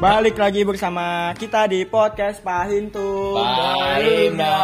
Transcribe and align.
Balik 0.00 0.40
lagi 0.40 0.64
bersama 0.64 1.28
kita 1.36 1.68
di 1.68 1.84
podcast 1.84 2.40
Pahintu. 2.40 3.36
Pahinda. 3.36 4.56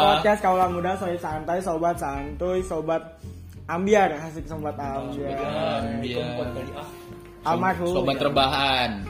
Podcast 0.00 0.40
kaulah 0.40 0.64
muda 0.72 0.96
soy 0.96 1.12
santai, 1.20 1.60
sobat 1.60 2.00
santuy, 2.00 2.64
sobat 2.64 3.20
ambiar, 3.68 4.16
asik 4.16 4.48
sobat 4.48 4.80
ambiar. 4.80 5.36
Ambiar. 5.92 6.40
Almarhum. 7.44 8.00
Sobat 8.00 8.16
rebahan. 8.16 9.04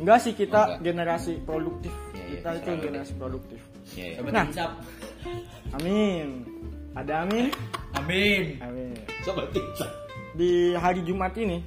Enggak 0.00 0.18
sih 0.24 0.32
kita 0.32 0.80
Enggak. 0.80 0.80
generasi 0.80 1.36
produktif. 1.44 1.92
Iya, 1.92 2.16
iya, 2.16 2.24
kita 2.32 2.48
itu 2.56 2.70
generasi 2.80 3.12
produktif. 3.20 3.60
Iya. 3.92 4.16
Nah. 4.32 4.48
Amin. 5.76 6.26
Ada 6.96 7.28
amin? 7.28 7.52
Amin. 8.00 8.44
Amin. 8.64 8.96
Sobat. 9.28 9.52
Di 10.32 10.72
hari 10.72 11.04
Jumat 11.04 11.36
ini 11.36 11.60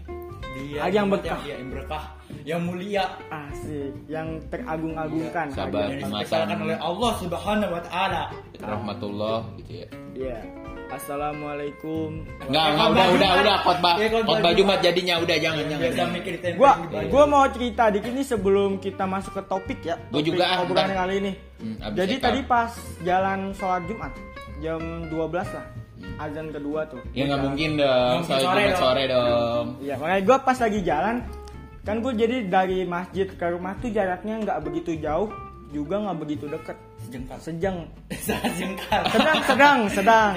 Dia 0.58 0.90
Hari 0.90 0.98
berkah. 1.05 1.40
Yang 1.46 1.77
berkah, 1.77 2.15
yang 2.46 2.62
mulia, 2.62 3.06
asik, 3.30 3.94
yang 4.06 4.38
teragung-agungkan. 4.54 5.50
Iya, 5.50 5.58
sabar. 5.58 5.82
hari 5.90 5.98
yang 5.98 6.02
dispesialkan 6.06 6.58
oleh 6.62 6.78
Allah 6.78 7.12
Subhanahu 7.18 7.72
wa 7.74 7.82
taala. 7.82 8.24
Rahmatullah 8.62 9.38
gitu 9.62 9.72
ya. 9.82 9.88
Iya. 10.14 10.40
Assalamualaikum. 10.86 12.22
Enggak, 12.46 12.66
enggak 12.78 12.88
udah 12.94 13.06
udah 13.18 13.30
udah 13.42 13.56
khotbah. 13.66 13.96
Iya, 13.98 14.08
khotbah 14.22 14.52
Jumat. 14.54 14.80
Jadinya 14.86 15.16
udah 15.18 15.38
jangan 15.42 15.64
jangan. 15.66 15.84
Biasa 15.90 16.02
mikir 16.14 16.32
kita 16.38 16.46
yang 16.54 16.58
Gua 16.62 16.72
gua 17.10 17.24
mau 17.26 17.44
cerita 17.50 17.84
dikit 17.90 18.14
nih 18.14 18.26
sebelum 18.26 18.78
kita 18.78 19.04
masuk 19.10 19.34
ke 19.34 19.44
topik 19.50 19.80
ya. 19.82 19.98
Gua 20.14 20.22
juga, 20.22 20.44
ah, 20.46 20.62
obrolan 20.62 20.94
kali 20.94 21.14
ini. 21.26 21.34
Hmm, 21.58 21.78
Jadi 21.98 22.16
tadi 22.22 22.40
pas 22.46 22.70
jalan 23.02 23.50
sholat 23.58 23.82
Jumat 23.90 24.14
jam 24.62 24.80
12 25.10 25.50
lah. 25.58 25.66
Azan 26.22 26.54
kedua 26.54 26.86
tuh. 26.86 27.02
Ya 27.18 27.26
nggak 27.28 27.40
Gua 27.42 27.46
mungkin 27.50 27.70
dong. 27.82 28.18
Soal 28.30 28.42
sore 28.46 28.62
Jumat 28.62 28.70
dong. 28.70 28.82
sore 28.86 29.04
dong. 29.10 29.66
Iya, 29.82 29.96
makanya 29.98 30.22
gua 30.22 30.38
pas 30.46 30.58
lagi 30.62 30.80
jalan 30.86 31.16
kan 31.86 32.02
gue 32.02 32.14
jadi 32.17 32.50
dari 32.50 32.81
masjid 32.81 33.30
ke 33.30 33.45
rumah 33.45 33.78
tuh 33.78 33.94
jaraknya 33.94 34.41
nggak 34.41 34.59
begitu 34.66 34.97
jauh 34.97 35.30
juga 35.69 35.95
nggak 36.02 36.17
begitu 36.17 36.45
deket. 36.50 36.77
Sejengkal. 37.05 37.38
sejeng. 37.38 37.77
Sejengkal. 38.25 39.02
sedang 39.14 39.39
sedang 39.45 39.80
sedang. 39.94 40.33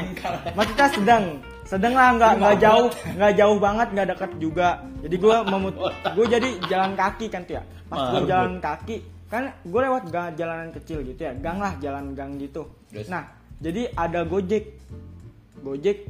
Maksudnya 0.52 0.88
sedang. 0.92 1.24
Sedang 1.68 1.94
lah 1.96 2.08
nggak 2.16 2.32
nggak 2.40 2.56
jauh 2.60 2.88
nggak 3.16 3.32
jauh 3.36 3.56
banget 3.56 3.88
nggak 3.96 4.08
deket 4.12 4.30
juga. 4.36 4.68
Jadi 5.00 5.16
gue 5.16 5.36
memut 5.52 5.74
gue 6.12 6.26
jadi 6.28 6.48
jalan 6.68 6.92
kaki 6.92 7.26
kan 7.32 7.42
tuh 7.48 7.54
ya. 7.56 7.62
Pas 7.88 7.98
gue 8.12 8.22
jalan 8.28 8.52
kaki 8.60 8.96
kan 9.28 9.42
gue 9.64 9.80
lewat 9.80 10.04
gang 10.08 10.32
jalanan 10.36 10.72
kecil 10.72 11.04
gitu 11.04 11.20
ya 11.20 11.32
gang 11.36 11.60
lah 11.60 11.72
jalan 11.80 12.12
gang 12.12 12.36
gitu. 12.36 12.68
Terus? 12.92 13.08
nah 13.08 13.24
jadi 13.64 13.88
ada 13.96 14.24
gojek. 14.28 14.76
Gojek 15.58 16.06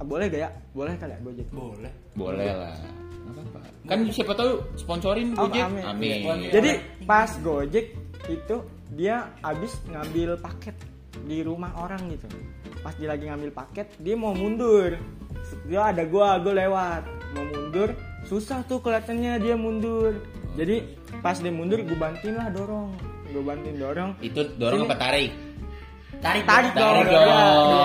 ah, 0.00 0.04
boleh 0.04 0.26
gak 0.32 0.40
ya? 0.42 0.50
Boleh 0.72 0.96
kali 0.96 1.12
ya 1.12 1.18
gojek? 1.20 1.46
Boleh. 1.52 1.92
Boleh 2.16 2.50
lah. 2.56 3.07
Apa-apa. 3.28 3.60
Kan 3.84 3.98
siapa 4.08 4.32
tahu 4.32 4.52
sponsorin 4.74 5.32
Oh, 5.34 5.46
Gojek. 5.46 5.62
amin. 5.62 5.84
Amin. 5.84 6.18
Iya. 6.40 6.50
Jadi 6.52 6.70
pas 7.04 7.30
Gojek 7.38 7.86
itu 8.26 8.56
dia 8.90 9.16
habis 9.40 9.76
ngambil 9.86 10.36
paket 10.36 10.76
di 11.22 11.40
rumah 11.40 11.72
orang 11.76 12.08
gitu. 12.08 12.28
Pas 12.78 12.94
dia 12.94 13.08
lagi 13.08 13.26
ngambil 13.26 13.50
paket, 13.50 13.90
dia 13.98 14.14
mau 14.14 14.32
mundur. 14.32 14.96
Dia 15.64 15.90
ada 15.90 16.04
gua, 16.04 16.38
gua 16.38 16.54
lewat. 16.56 17.02
Mau 17.32 17.44
mundur, 17.44 17.92
susah 18.24 18.64
tuh 18.64 18.78
kelihatannya 18.78 19.36
dia 19.38 19.54
mundur. 19.54 20.16
Jadi 20.54 20.84
pas 21.20 21.36
dia 21.36 21.50
mundur, 21.50 21.80
gua 21.84 22.08
bantuin 22.08 22.34
lah 22.34 22.48
dorong. 22.48 22.92
Gua 23.28 23.42
bantuin 23.44 23.76
dorong. 23.76 24.10
Itu 24.20 24.40
dorong 24.56 24.84
Sini. 24.84 24.88
apa 24.88 24.96
tarik? 24.96 25.30
Tarik, 26.18 26.44
Tarik 26.44 26.72
dong, 26.74 26.94
Tarik 26.98 27.06
dong. 27.06 27.22
ya. 27.22 27.36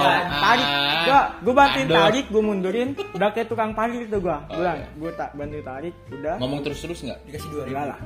Ah. 0.04 0.20
tarik. 0.44 0.68
Gua, 1.04 1.20
gua 1.44 1.54
bantuin 1.54 1.86
Aduh. 1.86 1.96
tarik, 1.96 2.26
gua 2.32 2.42
mundurin. 2.42 2.90
Udah 3.14 3.30
kayak 3.30 3.48
tukang 3.48 3.72
parkir 3.72 4.08
tuh 4.08 4.20
gua. 4.20 4.42
Oh, 4.48 4.58
Gua, 4.58 4.72
iya. 4.74 4.88
gua 4.96 5.12
tak 5.14 5.30
bantu 5.36 5.60
tarik, 5.62 5.94
udah. 6.10 6.36
Ngomong 6.42 6.60
terus-terus 6.66 7.00
nggak? 7.04 7.20
Dikasih 7.28 7.50
dua 7.52 7.64
ribu. 7.64 7.76
Enggak 7.76 7.86
lah. 7.88 8.00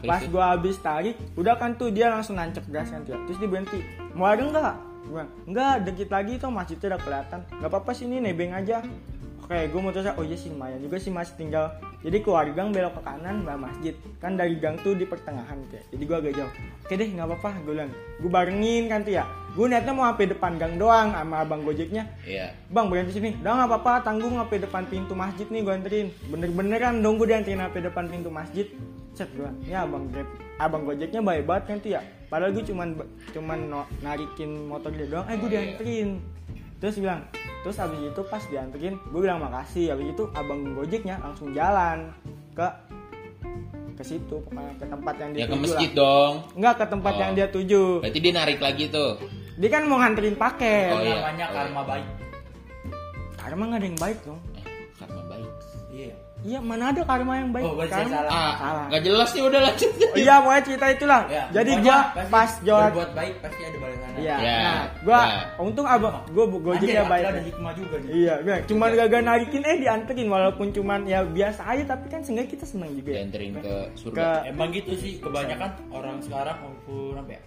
Terus 0.00 0.08
pas 0.08 0.22
gua 0.26 0.44
habis 0.54 0.76
tarik, 0.78 1.16
udah 1.36 1.54
kan 1.54 1.70
tuh 1.76 1.88
dia 1.90 2.06
langsung 2.08 2.34
nancep 2.34 2.64
gas 2.68 2.88
kan 2.88 3.04
tuh. 3.04 3.12
ya. 3.12 3.18
Terus 3.28 3.36
dia 3.36 3.48
berhenti. 3.48 3.78
Mau 4.14 4.24
ada 4.24 4.42
enggak? 4.42 4.74
Gua, 5.04 5.22
enggak, 5.44 5.72
dikit 5.84 6.08
lagi 6.08 6.32
tuh 6.38 6.48
masjidnya 6.48 6.86
udah 6.88 7.00
kelihatan. 7.00 7.40
Enggak 7.50 7.68
apa-apa 7.68 7.90
sini 7.92 8.16
nebeng 8.18 8.52
aja. 8.52 8.80
Oke, 9.40 9.66
gue 9.66 9.80
mau 9.82 9.90
terus, 9.90 10.06
oh 10.14 10.22
iya 10.22 10.38
sih 10.38 10.46
lumayan 10.46 10.78
juga 10.78 10.94
sih 10.94 11.10
masih 11.10 11.34
tinggal. 11.34 11.74
Jadi 12.06 12.22
keluar 12.22 12.46
gang 12.54 12.70
belok 12.70 12.94
ke 12.94 13.02
kanan 13.02 13.42
mbak 13.42 13.58
masjid. 13.58 13.98
Kan 14.22 14.38
dari 14.38 14.54
gang 14.54 14.78
tuh 14.78 14.94
di 14.94 15.02
pertengahan 15.02 15.58
kayak. 15.66 15.90
Jadi 15.90 16.02
gue 16.06 16.16
agak 16.16 16.32
jauh. 16.38 16.52
Oke 16.86 16.94
deh, 16.94 17.08
nggak 17.10 17.26
apa-apa. 17.26 17.58
Gue 17.66 17.74
bilang, 17.74 17.90
gue 18.22 18.30
barengin 18.30 18.86
kan 18.86 19.02
tuh 19.02 19.18
ya. 19.18 19.26
Gue 19.60 19.68
niatnya 19.68 19.92
mau 19.92 20.08
sampai 20.08 20.24
depan 20.24 20.56
gang 20.56 20.80
doang 20.80 21.12
sama 21.12 21.36
abang 21.38 21.60
gojeknya. 21.60 22.08
Iya. 22.24 22.56
Bang 22.66 22.88
berhenti 22.88 23.12
sini. 23.12 23.36
Udah 23.36 23.52
nggak 23.52 23.68
apa-apa, 23.68 23.92
tanggung 24.00 24.32
sampai 24.32 24.56
depan 24.56 24.88
pintu 24.88 25.12
masjid 25.12 25.44
nih 25.44 25.60
gue 25.60 25.74
anterin. 25.74 26.08
Bener-beneran 26.26 27.04
dong 27.04 27.20
gue 27.20 27.28
dianterin 27.28 27.60
sampai 27.60 27.84
depan 27.84 28.08
pintu 28.08 28.32
masjid. 28.32 28.64
Set 29.12 29.28
gue. 29.36 29.52
Ya 29.68 29.84
abang 29.84 30.08
grab, 30.08 30.24
abang 30.56 30.88
gojeknya 30.88 31.20
baik 31.20 31.44
banget 31.44 31.64
kan 31.66 31.76
tuh 31.76 31.90
ya. 31.92 32.00
Padahal 32.26 32.56
gue 32.56 32.64
cuman 32.64 32.88
cuman 33.30 33.58
no- 33.68 33.88
narikin 34.00 34.48
motor 34.64 34.88
dia 34.88 35.04
doang. 35.06 35.28
Eh 35.28 35.36
gue 35.36 35.44
Oh, 35.44 35.50
iya. 35.50 35.60
dianterin. 35.60 36.08
Terus 36.80 36.96
bilang, 36.96 37.20
terus 37.60 37.76
abis 37.76 38.00
itu 38.00 38.22
pas 38.24 38.40
dianterin, 38.42 38.96
gue 38.96 39.20
bilang 39.20 39.44
makasih. 39.44 39.92
Abis 39.92 40.08
itu 40.10 40.24
abang 40.32 40.72
gojeknya 40.72 41.20
langsung 41.20 41.52
jalan 41.52 42.08
ke 42.50 42.64
ke 43.92 44.04
situ 44.06 44.40
pokoknya 44.40 44.72
ke 44.74 44.86
tempat 44.88 45.14
yang 45.14 45.30
dia 45.30 45.38
Ya 45.38 45.44
ke 45.44 45.52
tuju 45.52 45.60
masjid 45.68 45.90
lah. 45.90 45.98
dong. 46.00 46.32
Enggak 46.56 46.74
ke 46.74 46.84
tempat 46.88 47.12
Oh. 47.12 47.20
yang 47.20 47.32
dia 47.34 47.46
tuju. 47.46 47.82
Berarti 48.00 48.18
dia 48.18 48.32
narik 48.32 48.58
lagi 48.58 48.84
tuh. 48.88 49.12
Dia 49.60 49.68
kan 49.68 49.82
mau 49.84 50.00
nganterin 50.00 50.34
paket. 50.34 50.88
Oh, 50.88 51.04
iya. 51.04 51.20
Namanya 51.20 51.44
Oh, 51.44 51.54
karma 51.54 51.82
baik. 51.84 52.06
Karma 53.36 53.62
nggak 53.66 53.78
ada 53.78 53.86
yang 53.86 54.00
baik 54.00 54.18
dong. 54.24 54.40
Eh, 54.54 54.64
karma 54.96 55.22
baik. 55.26 55.50
Iya. 55.90 56.14
Iya, 56.40 56.56
mana 56.58 56.88
ada 56.88 57.04
karma 57.04 57.36
yang 57.36 57.52
baik? 57.52 57.68
Oh, 57.68 57.76
karma. 57.76 58.08
salah. 58.08 58.32
Ah, 58.32 58.52
Salah. 58.56 58.84
nggak 58.88 59.02
jelas 59.04 59.28
nih 59.30 59.42
udah 59.44 59.60
lanjut. 59.60 59.90
Oh, 59.92 60.16
iya, 60.16 60.34
pokoknya 60.40 60.62
cerita 60.64 60.86
itulah. 60.88 61.20
Ya, 61.28 61.42
Jadi 61.52 61.70
gua 61.78 61.98
pasti 62.08 62.30
pas 62.32 62.50
jawab 62.64 62.84
berbuat 62.88 63.10
baik 63.12 63.34
pasti 63.38 63.60
ada 63.60 63.78
balasannya. 63.78 64.16
Iya. 64.16 64.36
Ya, 64.40 64.56
Nah, 64.56 64.80
gua 65.04 65.20
ya. 65.20 65.40
untung 65.60 65.84
abang 65.84 66.16
gua 66.32 66.44
gojeknya 66.48 67.04
baik. 67.04 67.24
Ada 67.28 67.42
hikmah 67.44 67.72
juga 67.76 67.94
nih. 68.00 68.10
Iya, 68.16 68.34
gue 68.40 68.56
cuman 68.64 68.88
gak 68.96 69.22
narikin 69.22 69.62
eh 69.62 69.76
dianterin 69.76 70.28
walaupun 70.30 70.66
cuman 70.72 71.00
ya 71.04 71.20
biasa 71.20 71.60
aja 71.68 71.84
tapi 71.86 72.06
kan 72.08 72.24
seenggaknya 72.24 72.50
kita 72.50 72.64
seneng 72.64 72.90
juga 72.94 73.08
ya. 73.10 73.16
Dianterin 73.20 73.50
ke 73.60 73.74
surga. 74.00 74.24
Ke 74.40 74.48
Emang 74.48 74.68
gitu 74.72 74.92
sih 74.96 75.12
kebanyakan 75.20 75.70
orang 75.92 76.16
sekarang 76.24 76.56
maupun 76.56 77.20
apa 77.20 77.30
ya? 77.36 77.40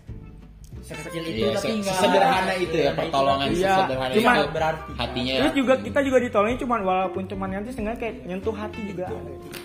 Sekecil 0.83 1.23
itu 1.25 1.39
Iya, 1.41 1.49
tapi 1.49 1.63
se- 1.63 1.73
enggak 1.73 1.95
sesederhana 1.95 2.53
itu 2.55 2.75
ya, 2.77 2.91
pertolongan 2.93 3.47
Iya, 3.49 3.55
sesederhana 3.73 4.13
cuman- 4.13 4.35
itu. 4.37 4.49
berarti. 4.51 4.91
hatinya. 4.93 5.33
Terus 5.39 5.53
juga 5.55 5.73
kita 5.79 5.99
juga 6.03 6.17
ditolongin 6.19 6.57
cuman 6.59 6.79
walaupun 6.83 7.23
cuman 7.25 7.47
nanti 7.49 7.69
seenggaknya 7.69 7.99
kayak 7.99 8.15
nyentuh 8.25 8.51
hati 8.53 8.79
juga. 8.85 9.05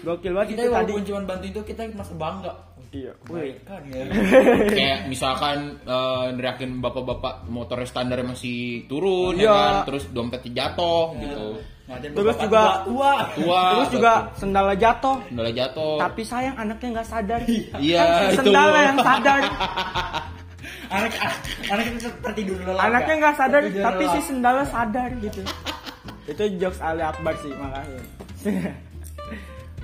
Gokil 0.01 0.33
banget 0.33 0.49
Kita 0.49 0.57
itu 0.57 0.65
tadi. 0.65 0.75
walaupun 0.87 1.03
cuma 1.05 1.21
bantu 1.25 1.45
itu 1.49 1.61
kita 1.65 1.81
merasa 1.89 2.15
bangga. 2.15 2.53
Iya. 2.89 3.13
Wih. 3.29 3.53
Kan 3.63 3.83
ya. 3.85 4.03
kayak 4.73 4.99
misalkan 5.07 5.59
eh, 5.83 6.27
neriakin 6.33 6.79
bapak-bapak 6.79 7.45
motornya 7.47 7.85
standar 7.85 8.17
masih 8.23 8.59
turun 8.87 9.35
ya 9.35 9.45
Iya. 9.45 9.53
kan 9.53 9.75
terus 9.85 10.09
dompetnya 10.09 10.53
jatuh 10.57 11.13
gitu 11.19 11.47
Ngatain 11.85 12.13
Terus 12.13 12.27
bapak 12.31 12.45
juga 12.45 12.63
tua, 12.63 12.85
tua. 12.85 13.13
tua 13.35 13.63
Terus 13.75 13.89
juga 13.91 14.13
sendalnya 14.35 14.77
jatuh. 14.79 15.17
udah 15.27 15.55
jatuh 15.55 15.97
Tapi 15.99 16.21
sayang 16.23 16.53
anaknya 16.55 16.89
nggak 16.95 17.09
sadar. 17.09 17.41
Iya, 17.75 17.97
Kan 17.99 18.09
itu. 18.25 18.37
sendalnya 18.41 18.81
yang 18.87 18.99
sadar. 19.03 19.41
anak 20.89 21.13
anak 21.67 21.85
itu 21.91 22.09
tertidur 22.19 22.59
lelah. 22.63 22.83
Anaknya 22.85 23.15
nggak 23.19 23.35
sadar, 23.35 23.61
Tertidur 23.63 23.85
tapi 23.85 24.03
si 24.03 24.09
lelah. 24.11 24.25
sendalnya 24.25 24.67
sadar 24.67 25.11
gitu. 25.19 25.41
Itu 26.27 26.43
jokes 26.57 26.81
Ali 26.81 27.03
Akbar 27.03 27.35
sih, 27.37 27.53
makasih. 27.53 28.01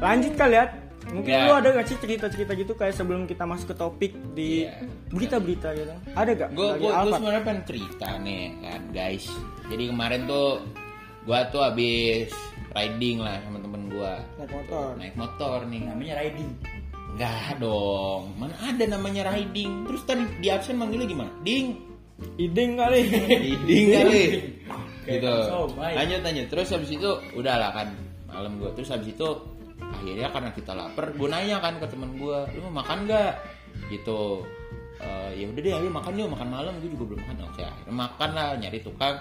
Lanjut 0.01 0.33
kali 0.35 0.55
ya. 0.55 0.65
Mungkin 1.05 1.29
Ya. 1.31 1.45
lu 1.45 1.53
ada 1.55 1.69
gak 1.71 1.85
sih 1.85 2.01
cerita-cerita 2.01 2.53
gitu 2.55 2.73
kayak 2.73 2.93
sebelum 2.93 3.29
kita 3.29 3.45
masuk 3.45 3.69
ke 3.69 3.77
topik 3.77 4.13
di 4.33 4.65
Iya. 4.65 4.89
berita-berita 5.09 5.69
gitu? 5.75 5.93
Ada 6.11 6.31
gak? 6.35 6.49
gue 6.51 6.69
gue 6.75 6.91
sebenarnya 6.91 7.43
pengen 7.45 7.63
cerita 7.63 8.09
nih 8.19 8.43
kan 8.59 8.83
guys 8.89 9.25
jadi 9.69 9.85
kemarin 9.87 10.25
tuh 10.25 10.65
gue 11.23 11.39
tuh 11.53 11.61
habis 11.61 12.33
riding 12.73 13.21
lah 13.21 13.37
sama 13.39 13.61
temen 13.61 13.83
gue 13.87 14.13
Naik 14.35 14.49
motor. 14.51 14.89
naik 14.97 15.15
motor 15.15 15.59
nih 15.67 15.83
namanya 15.85 16.15
riding. 16.19 16.51
Enggak 17.15 17.63
dong. 17.63 18.35
Mana 18.35 18.55
ada 18.59 18.85
namanya 18.91 19.31
riding. 19.31 19.87
Terus 19.87 20.03
tadi 20.03 20.27
di 20.43 20.51
absen 20.51 20.75
manggilnya 20.75 21.07
gimana? 21.07 21.31
Ding. 21.47 21.79
Iding 22.39 22.71
kali. 22.75 23.01
Iding 23.55 23.87
kali. 23.95 24.23
Gitu. 25.07 25.35
lanjut 25.79 26.21
lanjut. 26.27 26.47
Terus 26.51 26.69
habis 26.75 26.91
itu 26.91 27.11
udah 27.39 27.55
lah 27.55 27.71
kan 27.71 27.89
malam 28.35 28.59
gue 28.59 28.67
terus 28.75 28.91
habis 28.91 29.15
itu 29.15 29.29
akhirnya 29.79 30.27
karena 30.35 30.51
kita 30.51 30.75
lapar 30.75 31.15
gue 31.15 31.29
nanya 31.31 31.63
kan 31.63 31.79
ke 31.79 31.87
temen 31.87 32.19
gue 32.19 32.39
lu 32.59 32.67
mau 32.67 32.83
makan 32.83 33.07
nggak? 33.07 33.33
Gitu. 33.95 34.43
Eh, 34.99 35.31
ya 35.39 35.45
udah 35.51 35.61
deh 35.63 35.71
ayo 35.71 35.91
makan 35.91 36.19
yuk 36.19 36.35
makan 36.35 36.49
malam. 36.51 36.75
Gue 36.83 36.91
juga 36.99 37.15
belum 37.15 37.21
makan. 37.23 37.37
Oke 37.47 37.63
akhirnya 37.63 37.95
makan 37.95 38.31
lah 38.35 38.47
nyari 38.59 38.79
tukang 38.83 39.17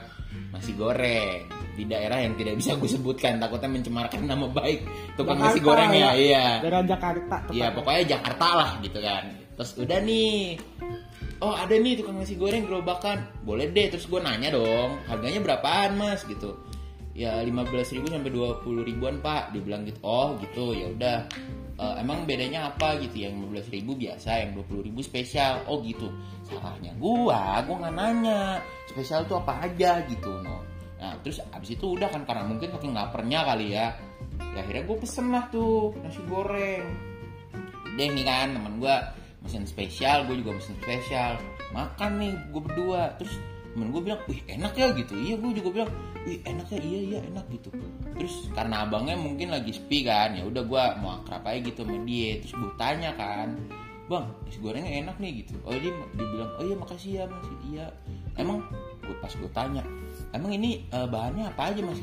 nasi 0.50 0.74
goreng 0.74 1.62
di 1.73 1.83
daerah 1.89 2.21
yang 2.21 2.37
tidak 2.37 2.61
bisa 2.61 2.77
gue 2.77 2.89
sebutkan 2.89 3.41
takutnya 3.41 3.69
mencemarkan 3.69 4.21
nama 4.29 4.45
baik 4.45 4.85
tukang 5.17 5.41
nasi 5.41 5.59
goreng 5.59 5.89
ya 5.89 5.97
ya. 5.97 6.11
iya. 6.13 6.45
Daerah 6.61 6.83
Jakarta. 6.85 7.35
Iya 7.49 7.67
pokoknya 7.73 8.03
Jakarta 8.17 8.47
lah 8.53 8.69
gitu 8.85 8.99
kan. 9.01 9.23
Terus 9.57 9.71
udah 9.81 9.99
nih 10.01 10.57
Oh 11.43 11.51
ada 11.51 11.75
nih 11.75 11.99
tukang 11.99 12.21
nasi 12.21 12.37
goreng 12.37 12.63
gerobakan. 12.69 13.25
Boleh 13.41 13.73
deh 13.73 13.89
terus 13.89 14.05
gue 14.05 14.21
nanya 14.21 14.53
dong 14.53 15.01
Harganya 15.09 15.41
berapaan 15.41 15.97
mas? 15.97 16.21
Gitu. 16.29 16.53
Ya 17.13 17.41
15 17.41 17.93
ribu 17.93 18.09
sampai 18.09 18.29
20 18.29 18.85
ribuan 18.85 19.17
pak. 19.19 19.53
Dia 19.53 19.61
bilang 19.65 19.83
gitu 19.89 19.97
Oh 20.05 20.37
gitu 20.37 20.77
ya 20.77 20.93
udah. 20.93 21.17
"Eh, 21.73 21.95
emang 22.05 22.29
bedanya 22.29 22.69
apa 22.69 23.01
gitu 23.01 23.25
yang 23.25 23.37
15 23.49 23.65
ribu 23.73 23.97
biasa 23.97 24.45
yang 24.45 24.53
20 24.53 24.85
ribu 24.85 25.01
spesial? 25.01 25.65
Oh 25.65 25.81
gitu. 25.81 26.09
Salahnya 26.45 26.93
gua 27.01 27.65
gua 27.65 27.75
nggak 27.85 27.95
nanya. 27.97 28.61
Spesial 28.89 29.25
tuh 29.25 29.41
apa 29.41 29.65
aja 29.65 30.05
gitu 30.05 30.29
no 30.45 30.72
nah 31.03 31.19
terus 31.19 31.44
abis 31.51 31.75
itu 31.75 32.00
udah 32.00 32.07
kan 32.07 32.23
karena 32.23 32.47
mungkin 32.47 32.71
saking 32.71 32.95
lapernya 32.95 33.44
kali 33.44 33.75
ya. 33.75 33.91
Ya 34.55 34.63
akhirnya 34.63 34.88
gue 34.88 34.97
pesen 35.03 35.35
lah 35.35 35.51
tuh 35.51 35.91
nasi 36.00 36.23
goreng. 36.31 36.85
Deh 38.00 38.07
nih 38.07 38.23
kan 38.23 38.55
teman 38.55 38.79
gue 38.79 38.95
mesin 39.44 39.67
spesial 39.67 40.23
gue 40.23 40.39
juga 40.39 40.55
mesin 40.55 40.79
spesial. 40.79 41.35
Makan 41.75 42.11
nih 42.23 42.33
gue 42.55 42.61
berdua. 42.63 43.19
Terus 43.19 43.35
temen 43.75 43.91
gue 43.91 44.00
bilang 44.00 44.21
wih 44.31 44.39
enak 44.47 44.73
ya 44.79 44.95
gitu. 44.95 45.13
Iya 45.19 45.35
gue 45.44 45.51
juga 45.59 45.69
bilang 45.75 45.91
wih 46.23 46.39
enak 46.47 46.71
ya 46.71 46.79
iya 46.79 47.00
iya 47.03 47.19
enak 47.27 47.45
gitu. 47.51 47.69
Terus 48.15 48.47
karena 48.56 48.88
abangnya 48.88 49.19
mungkin 49.19 49.51
lagi 49.51 49.75
sepi 49.75 50.07
kan 50.07 50.39
ya 50.39 50.47
udah 50.47 50.63
gue 50.63 50.83
mau 51.03 51.19
akrab 51.19 51.44
aja 51.44 51.59
gitu 51.67 51.83
sama 51.83 51.99
dia. 52.07 52.39
Terus 52.39 52.53
gue 52.56 52.71
tanya 52.79 53.11
kan 53.19 53.59
bang 54.07 54.25
nasi 54.47 54.57
gorengnya 54.63 54.91
enak 55.03 55.19
nih 55.19 55.44
gitu. 55.44 55.59
Oh 55.67 55.75
dia 55.75 55.91
dia 56.15 56.25
bilang 56.31 56.51
oh 56.56 56.63
iya 56.63 56.75
makasih 56.79 57.11
ya 57.19 57.23
mas. 57.27 57.47
Iya. 57.67 57.88
Emang 58.39 58.63
gue 59.03 59.15
pas 59.19 59.33
gue 59.35 59.51
tanya 59.51 59.83
emang 60.33 60.51
ini 60.51 60.83
eh, 60.85 61.07
bahannya 61.07 61.47
apa 61.47 61.69
aja 61.69 61.81
mas? 61.81 62.00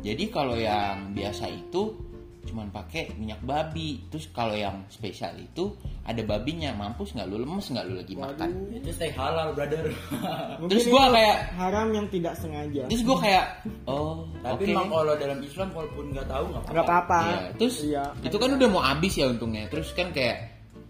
Jadi 0.00 0.24
kalau 0.28 0.54
yang 0.54 1.10
biasa 1.10 1.48
itu 1.48 1.96
cuman 2.44 2.68
pakai 2.68 3.08
minyak 3.16 3.40
babi. 3.40 4.04
Terus 4.06 4.28
kalau 4.28 4.52
yang 4.52 4.84
spesial 4.86 5.32
itu 5.34 5.72
ada 6.04 6.20
babinya. 6.20 6.76
Mampus 6.76 7.16
nggak 7.16 7.24
lu 7.24 7.40
lemes 7.40 7.64
nggak 7.64 7.84
lu 7.84 7.96
lagi 7.96 8.12
makan? 8.14 8.48
Itu 8.68 8.92
stay 8.92 9.08
halal, 9.10 9.56
brother. 9.56 9.88
Mungkin 10.60 10.68
Terus 10.68 10.84
gua 10.86 11.08
itu 11.08 11.14
kayak- 11.16 11.40
haram 11.56 11.88
yang 11.90 12.06
tidak 12.08 12.34
sengaja. 12.36 12.84
terus 12.84 13.00
gue 13.02 13.16
kayak 13.18 13.44
oh 13.84 14.28
Tapi 14.38 14.60
oke. 14.60 14.68
memang 14.68 14.88
kalau 14.92 15.14
dalam 15.16 15.38
Islam 15.40 15.68
walaupun 15.72 16.04
nggak 16.12 16.26
tahu 16.28 16.44
nggak 16.52 16.84
apa-apa. 16.84 17.20
Iya, 17.24 17.40
terus 17.56 17.76
Iya. 17.80 18.04
itu 18.20 18.36
kan 18.36 18.50
udah 18.52 18.68
mau 18.68 18.82
habis 18.84 19.12
ya 19.16 19.26
untungnya. 19.26 19.64
Terus 19.72 19.88
kan 19.96 20.12
kayak 20.12 20.36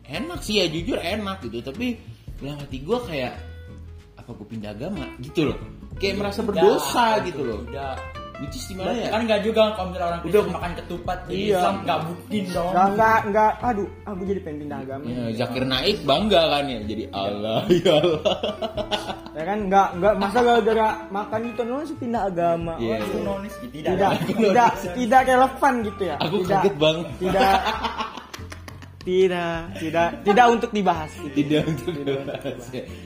enak 0.04 0.42
sih 0.42 0.58
ya 0.58 0.66
jujur 0.66 0.98
enak 0.98 1.38
gitu. 1.40 1.62
Tapi 1.62 1.94
dalam 2.42 2.58
hati 2.58 2.82
gue 2.82 2.98
kayak 3.06 3.32
apa 4.18 4.30
gue 4.34 4.46
pindah 4.50 4.74
agama? 4.74 5.06
Gitu 5.22 5.46
loh 5.46 5.58
kayak 5.96 6.14
merasa 6.16 6.40
berdosa 6.40 7.04
Tidak, 7.16 7.26
gitu 7.26 7.40
loh 7.42 7.60
Tidak. 7.64 7.96
which 8.34 8.58
is 8.58 8.66
gimana 8.66 8.90
ya 8.92 9.08
Kan 9.08 9.20
nggak 9.24 9.40
juga 9.40 9.62
kalau 9.72 9.88
misalnya 9.88 10.06
orang 10.08 10.20
Udah- 10.20 10.32
Kristen 10.34 10.52
makan 10.52 10.72
ketupat 10.74 11.18
di 11.24 11.32
Iya. 11.34 11.54
Islam 11.54 11.74
nggak 11.80 11.98
mungkin 12.02 12.42
dong. 12.50 12.66
Enggak, 12.66 12.88
enggak, 12.90 13.18
enggak. 13.24 13.52
Aduh, 13.62 13.88
aku 14.04 14.20
jadi 14.24 14.40
pengen 14.42 14.58
pindah 14.60 14.78
agama. 14.82 15.04
Ya, 15.06 15.22
Zakir 15.34 15.62
naik 15.64 15.96
bangga 16.02 16.42
kan 16.50 16.64
ya 16.66 16.78
jadi 16.82 17.04
Allah 17.10 17.58
ya 17.70 17.92
Allah 17.94 18.36
Ya 19.34 19.42
kan 19.44 19.58
enggak, 19.60 19.88
enggak 19.94 20.14
masa 20.14 20.38
gara-gara 20.40 20.88
makan 21.10 21.40
itu 21.46 21.62
sih 21.84 21.96
pindah 21.96 22.22
agama. 22.26 22.72
Iya. 22.78 22.94
Waduh. 22.96 23.06
Itu 23.06 23.18
nonis 23.22 23.54
gitu. 23.58 23.72
Tidak. 23.82 23.94
Tidak, 23.94 24.10
tidak, 24.34 24.70
tidak 24.94 25.20
relevan 25.26 25.74
gitu 25.82 26.02
ya. 26.06 26.16
Aku 26.18 26.36
tidak, 26.42 26.60
kaget 26.62 26.74
banget. 26.78 27.06
Tidak, 27.18 27.58
tidak, 29.04 29.76
tidak, 29.76 30.08
tidak 30.24 30.46
untuk 30.48 30.70
dibahas. 30.70 31.12
tidak 31.30 31.62
untuk 31.64 31.92
dibahas. 31.94 32.62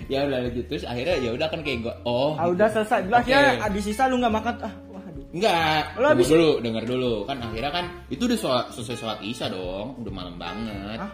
ya 0.07 0.19
udah 0.23 0.39
lanjut 0.41 0.65
terus 0.65 0.83
akhirnya 0.83 1.17
ya 1.19 1.31
udah 1.33 1.47
kan 1.47 1.61
kayak 1.61 1.79
gue 1.83 1.95
oh 2.05 2.33
Ah, 2.33 2.47
gitu. 2.47 2.55
udah 2.55 2.69
selesai. 2.71 2.99
Lah 3.05 3.19
Oke. 3.19 3.29
akhirnya 3.29 3.69
di 3.69 3.81
sisa 3.83 4.03
lu 4.07 4.17
nggak 4.17 4.31
makan. 4.33 4.55
Ah, 4.61 4.75
waduh. 4.89 5.25
Enggak, 5.29 5.83
Lo 5.93 6.07
tunggu 6.07 6.09
habis- 6.15 6.31
dulu, 6.31 6.51
denger 6.61 6.85
dulu. 6.87 7.13
Kan 7.25 7.37
akhirnya 7.41 7.71
kan 7.71 7.85
itu 8.09 8.23
udah 8.25 8.39
sholat, 8.39 8.65
selesai 8.71 8.97
sholat 8.97 9.19
isya 9.21 9.47
dong, 9.49 9.99
udah 9.99 10.13
malam 10.15 10.35
banget. 10.37 10.97
Hah? 10.97 11.11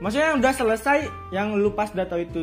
Maksudnya 0.00 0.32
udah 0.34 0.52
selesai, 0.52 0.98
yang 1.30 1.54
lu 1.54 1.70
pas 1.70 1.88
udah 1.88 2.04
tahu 2.04 2.20
itu 2.22 2.40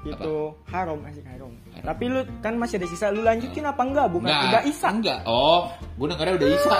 itu 0.00 0.34
haram 0.66 0.96
masih 0.96 1.20
haram. 1.26 1.52
Tapi 1.80 2.04
lu 2.06 2.20
kan 2.44 2.54
masih 2.56 2.76
ada 2.80 2.88
sisa, 2.88 3.12
lu 3.12 3.24
lanjutin 3.24 3.64
apa 3.64 3.82
enggak? 3.82 4.06
Bukan 4.12 4.28
udah 4.28 4.62
isa. 4.68 4.88
Enggak. 4.92 5.20
Oh, 5.24 5.72
gue 5.96 6.06
dengernya 6.08 6.34
udah 6.36 6.48
isa. 6.52 6.76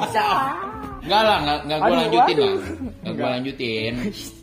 Bisa. 0.00 0.26
enggak 1.04 1.20
lah, 1.20 1.36
enggak, 1.42 1.58
enggak 1.66 1.78
gue 1.78 1.94
lanjutin 1.94 2.36
waduh. 2.36 2.44
lah. 2.44 2.54
Enggak 2.54 2.94
gue 2.94 3.10
Enggak. 3.10 3.30
lanjutin. 3.36 3.92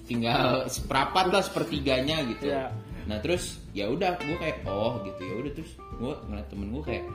Tinggal 0.10 0.42
seperempat 0.68 1.26
lah, 1.32 1.42
sepertiganya 1.42 2.18
gitu. 2.28 2.46
Iya. 2.52 2.66
Nah 3.10 3.18
terus 3.24 3.60
ya 3.72 3.90
udah, 3.90 4.20
gue 4.20 4.38
kayak 4.38 4.68
oh 4.68 5.00
gitu 5.08 5.22
ya 5.24 5.34
udah 5.42 5.52
terus 5.58 5.72
gue 5.76 6.14
ngeliat 6.30 6.48
temen 6.52 6.68
gue 6.70 6.84
kayak 6.84 7.06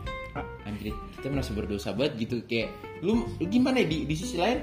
anjir 0.69 0.93
kita 1.17 1.27
merasa 1.33 1.51
berdosa 1.57 1.91
banget 1.97 2.13
gitu 2.29 2.37
kayak 2.45 2.69
lu, 3.01 3.25
lu 3.41 3.45
gimana 3.49 3.81
ya, 3.81 3.87
di 3.89 3.99
di 4.05 4.15
sisi 4.17 4.37
lain 4.37 4.59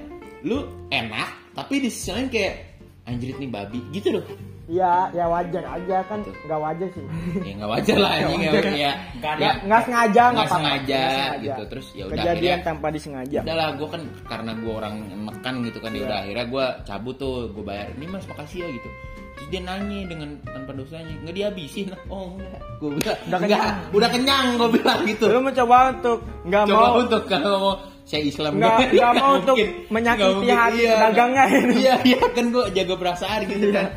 lu 0.46 0.88
enak 0.92 1.56
tapi 1.58 1.82
di 1.82 1.90
sisi 1.90 2.14
lain 2.14 2.28
kayak 2.30 2.78
anjrit 3.10 3.38
nih 3.40 3.50
babi 3.50 3.80
gitu 3.96 4.20
loh 4.20 4.26
Iya, 4.64 5.12
ya 5.12 5.28
wajar 5.28 5.60
aja 5.68 5.98
kan, 6.04 6.20
nggak 6.24 6.56
wajar 6.58 6.88
sih. 6.90 7.04
ya 7.38 7.52
nggak 7.54 7.68
wajar 7.70 7.98
lah 7.98 8.12
anjing 8.14 8.40
ya, 8.40 8.50
wajar. 8.50 8.64
ya, 8.64 8.92
Nggak 9.14 9.34
ya, 9.34 9.36
Nggak 9.36 9.56
nggak 9.62 9.82
sengaja, 9.84 10.24
nggak 10.24 10.32
nggak 10.32 10.48
sengaja, 10.48 10.72
Nggak 10.96 11.12
sengaja. 11.12 11.44
gitu 11.44 11.64
terus 11.68 11.88
ya 11.90 12.04
udah 12.04 12.16
Kejadian 12.16 12.32
akhirnya 12.34 12.58
tanpa 12.64 12.88
disengaja. 12.90 13.40
udah 13.42 13.56
lah 13.56 13.68
gue 13.74 13.88
kan 13.90 14.02
karena 14.26 14.52
gue 14.56 14.72
orang 14.74 14.96
makan 15.22 15.54
gitu 15.64 15.78
kan 15.78 15.90
ya 15.90 15.94
Iya. 15.94 16.06
udah 16.06 16.18
akhirnya 16.18 16.46
gue 16.48 16.66
cabut 16.84 17.16
tuh 17.18 17.36
gue 17.50 17.62
bayar 17.62 17.88
ini 17.92 18.06
mas 18.08 18.24
makasih 18.24 18.58
ya 18.60 18.70
gitu 18.72 18.90
terus 19.34 19.48
dia 19.50 19.62
nanya 19.62 20.00
dengan 20.06 20.30
tanpa 20.46 20.72
dosanya 20.72 21.12
nggak 21.20 21.36
dihabisin 21.36 21.86
oh 22.14 22.32
enggak 22.32 22.60
gue 22.80 22.90
bilang 22.94 23.18
Udah 23.20 23.38
enggak 23.38 23.60
kenyang. 23.60 23.76
udah 23.92 24.10
kenyang 24.10 24.46
gue 24.54 24.70
bilang 24.72 25.00
gitu 25.04 25.26
Lu 25.28 25.40
mencoba 25.42 25.78
untuk 25.92 26.18
nggak 26.44 26.64
coba 26.66 26.80
mau 26.80 26.94
untuk 26.98 27.22
kalau 27.26 27.52
mau 27.58 27.74
saya 28.04 28.22
Islam 28.22 28.52
Nggak- 28.56 28.92
nggak 28.96 29.14
mau 29.14 29.32
untuk 29.36 29.56
menyakiti 29.90 30.44
Nggak 30.44 30.60
hati 30.62 30.76
iya. 30.78 30.92
pedagangnya. 30.94 31.44
iya 31.74 31.94
iya 32.06 32.20
kan 32.30 32.46
gue 32.48 32.64
jaga 32.72 32.94
perasaan 32.96 33.40
gitu 33.46 33.66
Iya. 33.66 33.74
kan 33.74 33.88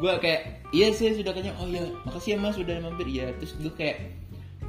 gue 0.00 0.12
kayak 0.24 0.40
iya 0.72 0.88
sih 0.96 1.12
sudah 1.12 1.32
kenyang 1.36 1.56
oh 1.60 1.68
iya 1.68 1.84
makasih 2.08 2.34
ya 2.34 2.36
mas 2.40 2.56
udah 2.56 2.74
mampir 2.80 3.06
iya 3.06 3.36
terus 3.36 3.52
gue 3.60 3.72
kayak 3.76 4.16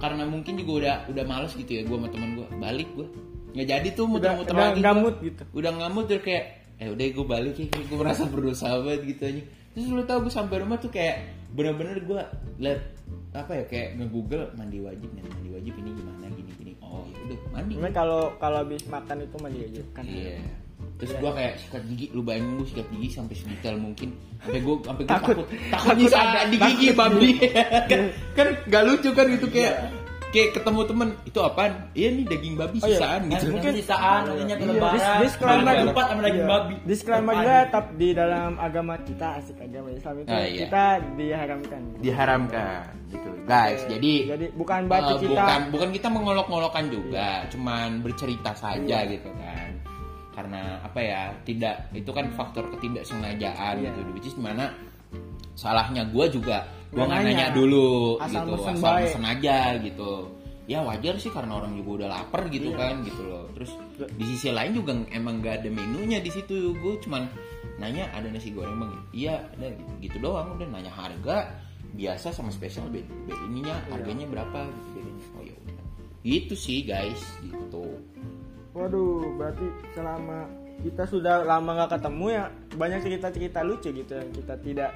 karena 0.03 0.27
mungkin 0.27 0.59
juga 0.59 0.71
udah 0.75 0.95
udah 1.15 1.23
males 1.23 1.53
gitu 1.55 1.71
ya 1.71 1.81
gue 1.87 1.95
sama 1.95 2.11
teman 2.11 2.35
gue 2.35 2.47
balik 2.59 2.89
gue 2.91 3.07
nggak 3.55 3.67
jadi 3.67 3.87
tuh 3.95 4.05
udah 4.07 4.35
muter-muter 4.35 4.53
udah 4.55 4.63
lagi 4.71 4.79
nggak 4.79 4.95
gua. 4.99 5.11
gitu. 5.23 5.43
udah 5.55 5.71
ngamut 5.79 6.05
terus 6.11 6.23
kayak 6.23 6.43
eh 6.81 6.87
udah 6.91 7.05
gue 7.07 7.25
balik 7.27 7.55
ya 7.55 7.65
gue 7.71 7.97
merasa 7.97 8.23
berdosa 8.27 8.67
banget 8.83 9.01
gitu 9.15 9.21
aja 9.23 9.41
terus 9.71 9.85
lu 9.87 10.03
tau 10.03 10.19
gue 10.19 10.33
sampai 10.33 10.55
rumah 10.59 10.77
tuh 10.83 10.91
kayak 10.91 11.31
bener-bener 11.55 12.03
gue 12.03 12.21
liat 12.59 12.81
apa 13.31 13.51
ya 13.55 13.63
kayak 13.63 13.87
nge-google 13.95 14.51
mandi 14.59 14.83
wajib 14.83 15.07
nih 15.15 15.23
mandi 15.23 15.49
wajib 15.55 15.73
ini 15.79 15.89
gimana 15.95 16.25
gini 16.35 16.51
gini 16.59 16.73
oh 16.83 17.07
ya 17.07 17.17
udah 17.23 17.39
mandi 17.55 17.73
kalau 17.95 18.35
kalau 18.35 18.57
habis 18.67 18.83
makan 18.91 19.23
itu 19.23 19.35
mah 19.39 19.51
diwajibkan. 19.51 20.03
Iya. 20.03 20.39
Terus 21.01 21.17
gua 21.17 21.31
kayak 21.33 21.53
sikat 21.57 21.81
gigi, 21.87 22.05
lu 22.11 22.21
bayangin 22.21 22.55
gua 22.55 22.67
sikat 22.67 22.87
gigi 22.87 23.09
sampai 23.09 23.33
sedetail 23.33 23.75
mungkin. 23.75 24.09
Sampai 24.39 24.59
gua 24.61 24.75
sampai 24.79 25.03
gua 25.03 25.11
Takut. 25.11 25.35
takut 25.67 25.95
bisa 25.97 26.17
ada- 26.17 26.45
di 26.45 26.57
gigi 26.61 26.87
babi. 26.93 27.29
kan 27.89 28.01
kan 28.31 28.47
gak 28.65 28.83
lucu 28.85 29.09
kan 29.09 29.25
gitu 29.27 29.47
kayak 29.47 29.73
kayak 30.29 30.49
ketemu 30.53 30.81
temen 30.85 31.09
itu 31.25 31.39
apaan? 31.41 31.71
Iya 31.91 32.07
nih 32.13 32.23
daging 32.23 32.55
babi 32.55 32.77
Oh, 32.77 32.85
iya. 32.85 32.95
sisaan 32.95 33.21
gitu. 33.25 33.33
Mungkin 33.43 33.51
Mungkin- 33.51 33.73
sisaan 33.75 34.21
nantinya 34.23 34.55
ke 34.55 34.61
Iya, 34.61 34.71
lebaran. 34.71 34.93
dis- 34.93 35.19
disclaimer 35.25 35.73
Empat 35.83 36.05
sama 36.05 36.21
daging 36.21 36.39
Iya. 36.39 36.47
babi. 36.47 36.73
Disclaimer 36.85 37.33
juga 37.35 37.55
tetap 37.59 37.85
di 37.93 38.09
dalam 38.13 38.51
agama 38.55 38.93
kita 39.01 39.27
asik 39.35 39.57
agama 39.59 39.89
Islam 39.91 40.13
itu 40.15 40.29
Ah, 40.29 40.39
iya. 40.39 40.59
kita 40.61 40.83
diharamkan. 41.17 41.81
Diharamkan 41.99 42.83
gitu. 43.09 43.29
Guys, 43.41 43.81
jadi 43.89 44.13
Jadi 44.29 44.45
bukan 44.53 44.79
berarti 44.85 45.13
eh, 45.13 45.19
kita 45.25 45.33
bukan 45.35 45.61
bukan 45.67 45.89
kita 45.91 46.07
mengolok-ngolokkan 46.07 46.85
juga, 46.87 47.27
cuman 47.49 47.99
bercerita 47.99 48.51
saja 48.53 48.97
Iya. 49.01 49.11
gitu 49.11 49.29
kan. 49.33 49.70
Karena 50.31 50.79
apa 50.79 50.99
ya? 50.99 51.21
Tidak 51.43 51.91
itu 51.91 52.11
kan 52.11 52.31
faktor 52.31 52.71
ketidaksengajaan 52.71 53.75
Iya. 53.79 53.91
gitu. 53.91 53.99
Which 54.15 54.27
is 54.27 54.35
di 54.35 54.43
mana 54.43 54.71
salahnya 55.53 56.07
gua 56.07 56.25
juga 56.31 56.63
gua 56.91 57.07
Nggak 57.07 57.19
nanya. 57.23 57.31
nanya 57.35 57.47
dulu 57.51 58.15
Asal 58.17 58.43
gitu, 58.47 58.51
mesen 58.55 58.75
asal 58.79 58.93
mesen 59.03 59.23
aja 59.27 59.57
gitu. 59.79 60.11
Ya 60.69 60.79
wajar 60.79 61.19
sih 61.19 61.27
karena 61.27 61.59
orang 61.59 61.75
juga 61.75 62.05
udah 62.05 62.09
lapar 62.15 62.47
gitu 62.47 62.71
Iya. 62.71 62.79
kan 62.79 62.95
gitu 63.03 63.21
loh. 63.27 63.43
Terus 63.59 63.71
di 64.15 64.25
sisi 64.25 64.49
lain 64.49 64.71
juga 64.71 64.95
emang 65.11 65.43
gak 65.43 65.65
ada 65.65 65.69
menunya 65.69 66.23
di 66.23 66.31
situ. 66.31 66.71
Gue 66.79 66.95
cuman 67.03 67.27
nanya 67.75 68.07
ada 68.15 68.31
nasi 68.31 68.55
goreng 68.55 68.79
bang? 68.79 68.91
Iya 69.11 69.35
ada 69.51 69.67
gitu, 69.67 69.91
gitu 69.99 70.17
doang. 70.23 70.55
Udah 70.55 70.67
nanya 70.71 70.93
harga 70.93 71.59
biasa 71.91 72.31
sama 72.31 72.47
spesial 72.55 72.87
bed, 72.87 73.03
bed 73.27 73.35
ininya 73.51 73.75
Iya. 73.83 73.89
harganya 73.91 74.25
berapa 74.31 74.59
gitu. 74.95 75.11
Oh 75.35 75.43
ya 75.43 75.51
udah. 75.59 75.75
Gitu 76.23 76.53
sih 76.55 76.87
guys 76.87 77.19
gitu. 77.43 77.83
Waduh, 78.71 79.35
berarti 79.35 79.67
selama 79.91 80.47
kita 80.81 81.03
sudah 81.05 81.45
lama 81.45 81.77
nggak 81.77 81.91
ketemu 81.99 82.25
ya 82.33 82.43
banyak 82.73 82.99
cerita-cerita 83.05 83.59
lucu 83.61 83.89
gitu 83.93 84.13
yang 84.17 84.29
kita 84.33 84.55
tidak 84.63 84.91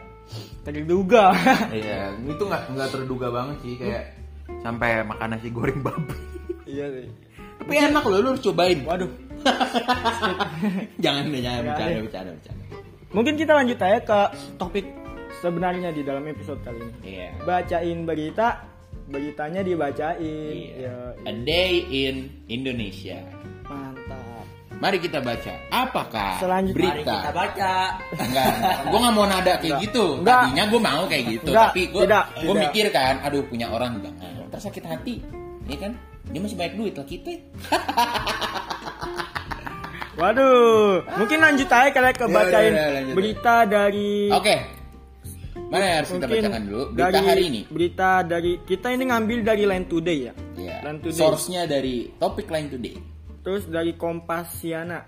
terduga. 0.65 1.35
Iya, 1.75 2.15
itu 2.25 2.43
nggak 2.43 2.63
nggak 2.73 2.89
terduga 2.89 3.27
banget 3.29 3.57
sih 3.61 3.73
kayak 3.77 4.15
sampai 4.63 5.05
makan 5.05 5.37
nasi 5.37 5.49
goreng 5.53 5.83
babi. 5.83 6.17
iya 6.65 6.89
sih. 6.89 7.07
Tapi 7.55 7.71
enak 7.71 8.03
loh, 8.03 8.19
lu 8.19 8.27
harus 8.35 8.43
cobain. 8.43 8.79
Waduh, 8.83 9.11
jangan 11.03 11.23
deh, 11.31 11.41
jangan 11.41 11.61
bercanda, 11.71 11.99
bercanda, 12.03 12.31
bercanda. 12.35 12.63
mungkin 13.15 13.33
kita 13.39 13.51
lanjut 13.55 13.79
aja 13.79 13.99
ke 14.03 14.19
topik 14.59 14.85
sebenarnya 15.39 15.89
di 15.95 16.01
dalam 16.03 16.25
episode 16.25 16.59
kali 16.65 16.79
ini. 16.81 16.93
Iya. 17.05 17.29
Bacain 17.45 17.99
berita, 18.03 18.65
beritanya 19.07 19.61
dibacain. 19.61 20.55
Iya. 20.73 20.89
Ya, 20.89 20.95
A 21.27 21.31
day 21.45 21.85
in 21.85 22.43
Indonesia. 22.49 23.21
Mari 24.75 24.97
kita 24.99 25.23
baca. 25.23 25.53
Apakah 25.71 26.35
Selanjutnya. 26.37 26.83
Mari 26.83 26.99
berita? 27.01 27.13
kita 27.15 27.31
baca. 27.31 27.73
Enggak, 28.19 28.45
gue 28.85 28.99
nggak 28.99 29.15
mau 29.15 29.25
nada 29.25 29.53
kayak 29.55 29.63
Enggak. 29.63 29.83
gitu. 29.87 30.05
Enggak. 30.19 30.41
Tadinya 30.43 30.63
gue 30.67 30.81
mau 30.83 31.03
kayak 31.07 31.23
gitu, 31.31 31.49
Enggak, 31.49 31.69
tapi 31.71 31.81
gue 31.87 32.03
gue 32.43 32.55
mikir 32.59 32.85
kan, 32.91 33.13
aduh 33.23 33.43
punya 33.47 33.67
orang 33.71 33.91
jangan, 34.03 34.47
ntar 34.51 34.59
sakit 34.59 34.83
hati, 34.83 35.15
ya 35.65 35.77
kan? 35.79 35.91
Dia 36.25 36.39
masih 36.41 36.57
banyak 36.57 36.75
duit 36.75 36.93
lah 36.93 37.05
kita. 37.07 37.33
Waduh, 40.15 41.03
mungkin 41.19 41.39
lanjut 41.43 41.67
aja 41.67 41.91
kalian 41.91 42.15
ke 42.15 42.23
Ya, 42.23 42.39
udah, 42.39 42.87
lanjut. 42.95 43.15
berita 43.19 43.55
dari 43.67 44.31
Oke. 44.31 44.55
Mana 45.65 45.83
yang 45.83 45.97
harus 45.99 46.09
kita 46.13 46.27
bacakan 46.29 46.61
dulu? 46.67 46.83
Berita 46.93 47.09
dari 47.11 47.25
hari 47.25 47.43
ini. 47.51 47.61
Berita 47.67 48.09
dari 48.23 48.51
kita 48.63 48.87
ini 48.95 49.03
ngambil 49.11 49.39
dari 49.43 49.63
Line 49.67 49.87
Today 49.91 50.19
ya. 50.23 50.33
Ya. 50.55 50.75
Line 50.87 50.99
Today. 51.03 51.19
Source-nya 51.19 51.67
dari 51.67 52.15
topik 52.15 52.47
lain 52.47 52.71
today. 52.71 52.95
Terus 53.45 53.69
dari 53.69 53.93
Kompasiana. 53.93 55.05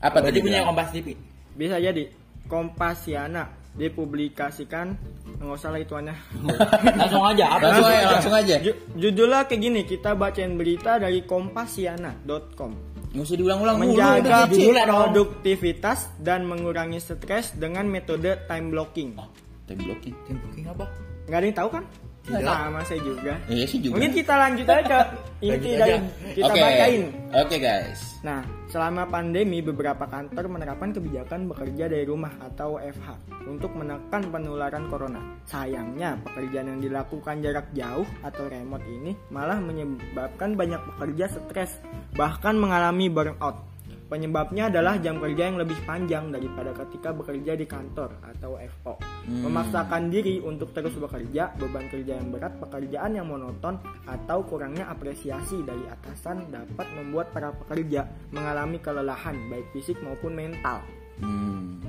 Apa 0.00 0.18
tadi 0.24 0.40
punya? 0.40 0.64
Kompas 0.64 0.88
TV. 0.90 1.12
Bisa 1.52 1.76
jadi 1.76 2.08
Kompasiana 2.48 3.60
dipublikasikan 3.72 4.96
nggak 5.40 5.56
usah 5.56 5.70
lah 5.72 5.80
ituannya. 5.80 6.16
Langsung 7.00 7.24
aja. 7.28 7.44
Apa 7.56 7.64
Langsung 7.68 7.88
aja, 7.88 8.06
langsung 8.08 8.34
aja. 8.36 8.54
Ju- 8.60 8.78
judulnya 8.94 9.48
kayak 9.48 9.60
gini, 9.60 9.80
kita 9.88 10.12
bacain 10.16 10.54
berita 10.56 11.00
dari 11.00 11.24
kompasiana.com. 11.24 12.72
Nggak 13.12 13.24
usah 13.28 13.36
diulang-ulang 13.36 13.76
Menjaga 13.76 14.48
produktivitas 14.88 16.08
dan 16.20 16.48
mengurangi 16.48 17.00
stres 17.00 17.52
dengan 17.52 17.84
metode 17.88 18.44
time 18.48 18.72
blocking. 18.72 19.12
Oh, 19.20 19.28
time 19.68 19.84
blocking. 19.84 20.16
Tim 20.24 20.36
booking 20.40 20.66
apa? 20.68 20.88
Nggak 21.28 21.38
ada 21.38 21.46
yang 21.46 21.58
tahu 21.58 21.68
kan? 21.72 21.84
Tidak. 22.22 22.46
Sama 22.46 22.80
saya 22.86 23.00
juga. 23.02 23.34
Iya 23.50 23.64
sih 23.66 23.78
juga. 23.82 23.98
Mungkin 23.98 24.12
kita 24.14 24.34
lanjut 24.38 24.66
aja 24.70 24.82
ke 24.86 24.98
inti 25.50 25.70
aja. 25.74 25.98
kita 26.38 26.46
Oke. 26.46 26.60
bacain. 26.62 27.02
Oke 27.34 27.56
guys. 27.58 28.00
Nah, 28.22 28.46
selama 28.70 29.02
pandemi 29.10 29.58
beberapa 29.58 30.06
kantor 30.06 30.46
menerapkan 30.46 30.94
kebijakan 30.94 31.50
bekerja 31.50 31.90
dari 31.90 32.06
rumah 32.06 32.30
atau 32.38 32.78
FH 32.78 33.08
untuk 33.50 33.74
menekan 33.74 34.30
penularan 34.30 34.86
corona. 34.86 35.18
Sayangnya, 35.50 36.14
pekerjaan 36.22 36.78
yang 36.78 36.80
dilakukan 36.80 37.42
jarak 37.42 37.66
jauh 37.74 38.06
atau 38.22 38.46
remote 38.46 38.86
ini 38.86 39.18
malah 39.34 39.58
menyebabkan 39.58 40.54
banyak 40.54 40.78
pekerja 40.94 41.26
stres, 41.34 41.82
bahkan 42.14 42.54
mengalami 42.54 43.10
burnout. 43.10 43.71
Penyebabnya 44.12 44.68
adalah 44.68 45.00
jam 45.00 45.16
kerja 45.16 45.48
yang 45.48 45.56
lebih 45.56 45.88
panjang 45.88 46.28
daripada 46.28 46.76
ketika 46.84 47.16
bekerja 47.16 47.56
di 47.56 47.64
kantor 47.64 48.12
atau 48.20 48.60
FO. 48.60 49.00
Memaksakan 49.24 50.12
diri 50.12 50.36
untuk 50.36 50.76
terus 50.76 50.92
bekerja, 51.00 51.56
beban 51.56 51.88
kerja 51.88 52.20
yang 52.20 52.28
berat, 52.28 52.60
pekerjaan 52.60 53.16
yang 53.16 53.24
monoton, 53.24 53.80
atau 54.04 54.44
kurangnya 54.44 54.92
apresiasi 54.92 55.64
dari 55.64 55.88
atasan 55.88 56.44
dapat 56.52 56.92
membuat 56.92 57.32
para 57.32 57.56
pekerja 57.56 58.04
mengalami 58.36 58.84
kelelahan 58.84 59.32
baik 59.48 59.72
fisik 59.72 59.96
maupun 60.04 60.36
mental. 60.36 60.84
Hmm. 61.16 61.80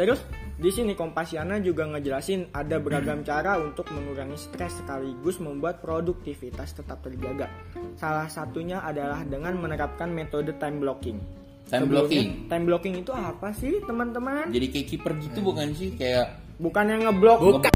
Terus 0.00 0.24
di 0.56 0.72
sini 0.72 0.96
Kompasiana 0.96 1.60
juga 1.60 1.84
ngejelasin 1.92 2.56
ada 2.56 2.80
beragam 2.80 3.20
cara 3.20 3.60
untuk 3.60 3.92
mengurangi 3.92 4.40
stres 4.40 4.80
sekaligus 4.80 5.36
membuat 5.44 5.84
produktivitas 5.84 6.72
tetap 6.72 7.04
terjaga. 7.04 7.52
Salah 8.00 8.32
satunya 8.32 8.80
adalah 8.80 9.28
dengan 9.28 9.60
menerapkan 9.60 10.08
metode 10.08 10.56
time 10.56 10.80
blocking. 10.80 11.45
Time 11.66 11.90
blocking. 11.90 12.46
Time 12.46 12.64
blocking 12.64 12.94
itu 13.02 13.10
apa 13.10 13.50
sih 13.50 13.82
teman-teman? 13.82 14.54
Jadi 14.54 14.66
kayak 14.70 14.86
kiper 14.86 15.12
gitu 15.18 15.38
bukan 15.42 15.74
sih? 15.74 15.98
Kayak 15.98 16.46
Bukan 16.56 16.84
yang 16.88 17.00
ngeblok. 17.04 17.38
Bukan. 17.42 17.72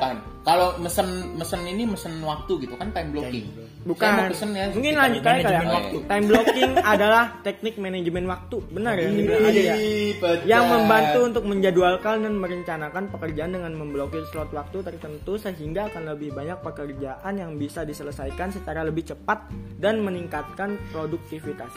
kan. 0.00 0.16
Kalau 0.40 0.80
mesen 0.80 1.36
mesen 1.36 1.60
ini 1.68 1.84
mesen 1.84 2.24
waktu 2.24 2.64
gitu 2.64 2.72
kan 2.80 2.88
time 2.96 3.12
blocking. 3.12 3.44
Bukan. 3.84 4.08
Saya 4.08 4.24
mau 4.24 4.32
pesen 4.32 4.50
ya. 4.56 4.66
Mungkin 4.72 4.94
lanjut 4.96 5.20
aja 5.20 5.28
kali 5.28 5.40
ya. 5.40 5.44
manajemen 5.44 5.72
waktu. 5.76 5.96
Time 6.08 6.24
blocking 6.24 6.72
adalah 6.96 7.24
teknik 7.44 7.74
manajemen 7.76 8.24
waktu. 8.24 8.56
Benar 8.72 8.94
ya? 8.96 9.08
Dibilang 9.12 9.44
aja 9.44 9.60
ya. 9.60 9.76
Pecah. 10.16 10.46
Yang 10.48 10.64
membantu 10.72 11.18
untuk 11.28 11.44
menjadwalkan 11.44 12.16
dan 12.24 12.34
merencanakan 12.40 13.04
pekerjaan 13.12 13.52
dengan 13.52 13.72
memblokir 13.76 14.24
slot 14.32 14.48
waktu 14.56 14.78
tertentu 14.80 15.36
sehingga 15.36 15.92
akan 15.92 16.16
lebih 16.16 16.32
banyak 16.32 16.58
pekerjaan 16.64 17.32
yang 17.36 17.60
bisa 17.60 17.84
diselesaikan 17.84 18.48
secara 18.56 18.80
lebih 18.80 19.04
cepat 19.04 19.52
dan 19.76 20.00
meningkatkan 20.00 20.80
produktivitas. 20.88 21.76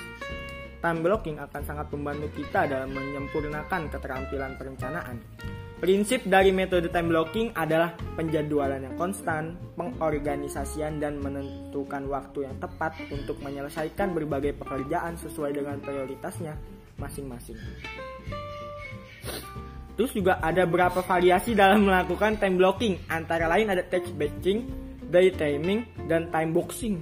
Time 0.84 1.00
blocking 1.00 1.40
akan 1.40 1.64
sangat 1.64 1.88
membantu 1.96 2.28
kita 2.36 2.68
dalam 2.68 2.92
menyempurnakan 2.92 3.88
keterampilan 3.88 4.60
perencanaan. 4.60 5.16
Prinsip 5.80 6.28
dari 6.28 6.52
metode 6.52 6.92
time 6.92 7.08
blocking 7.08 7.56
adalah 7.56 7.96
penjadwalan 8.20 8.84
yang 8.92 8.96
konstan, 9.00 9.56
pengorganisasian 9.80 11.00
dan 11.00 11.24
menentukan 11.24 12.04
waktu 12.12 12.52
yang 12.52 12.60
tepat 12.60 13.00
untuk 13.16 13.40
menyelesaikan 13.40 14.12
berbagai 14.12 14.60
pekerjaan 14.60 15.16
sesuai 15.16 15.56
dengan 15.56 15.80
prioritasnya 15.80 16.60
masing-masing. 17.00 17.56
Terus 19.96 20.12
juga 20.12 20.44
ada 20.44 20.68
beberapa 20.68 21.00
variasi 21.00 21.56
dalam 21.56 21.88
melakukan 21.88 22.44
time 22.44 22.60
blocking, 22.60 23.00
antara 23.08 23.48
lain 23.48 23.72
ada 23.72 23.88
text 23.88 24.12
batching, 24.20 24.68
day 25.08 25.32
timing, 25.32 25.88
dan 26.12 26.28
time 26.28 26.52
boxing. 26.52 27.00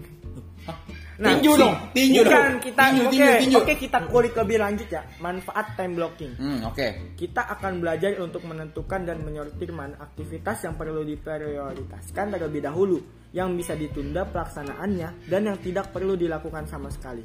Tinju 1.22 1.52
dong, 1.54 1.76
tinju 1.94 2.22
bukan 2.26 2.34
dong. 2.34 2.58
kita 2.66 2.82
Tinju, 2.82 3.04
oke 3.06 3.12
tinju, 3.14 3.32
tinju. 3.46 3.58
oke 3.62 3.74
kita 3.78 4.00
kulik 4.10 4.34
lebih 4.34 4.58
lanjut 4.58 4.90
ya 4.90 5.02
manfaat 5.22 5.78
time 5.78 5.94
blocking. 5.94 6.34
Hmm, 6.34 6.66
oke. 6.66 6.88
Kita 7.14 7.46
akan 7.46 7.78
belajar 7.78 8.18
untuk 8.18 8.42
menentukan 8.50 9.06
dan 9.06 9.22
menyortir 9.22 9.70
mana 9.70 10.02
aktivitas 10.02 10.66
yang 10.66 10.74
perlu 10.74 11.06
diprioritaskan 11.06 12.26
terlebih 12.34 12.66
dahulu, 12.66 12.98
yang 13.38 13.54
bisa 13.54 13.78
ditunda 13.78 14.26
pelaksanaannya 14.26 15.30
dan 15.30 15.42
yang 15.46 15.58
tidak 15.62 15.94
perlu 15.94 16.18
dilakukan 16.18 16.66
sama 16.66 16.90
sekali. 16.90 17.22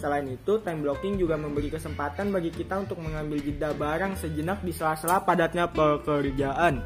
Selain 0.00 0.24
itu, 0.26 0.58
time 0.64 0.80
blocking 0.80 1.20
juga 1.20 1.36
memberi 1.36 1.68
kesempatan 1.68 2.32
bagi 2.32 2.48
kita 2.50 2.82
untuk 2.82 2.98
mengambil 2.98 3.36
jeda 3.36 3.76
barang 3.76 4.16
sejenak 4.16 4.64
di 4.64 4.72
sela-sela 4.72 5.20
padatnya 5.22 5.68
pekerjaan. 5.68 6.80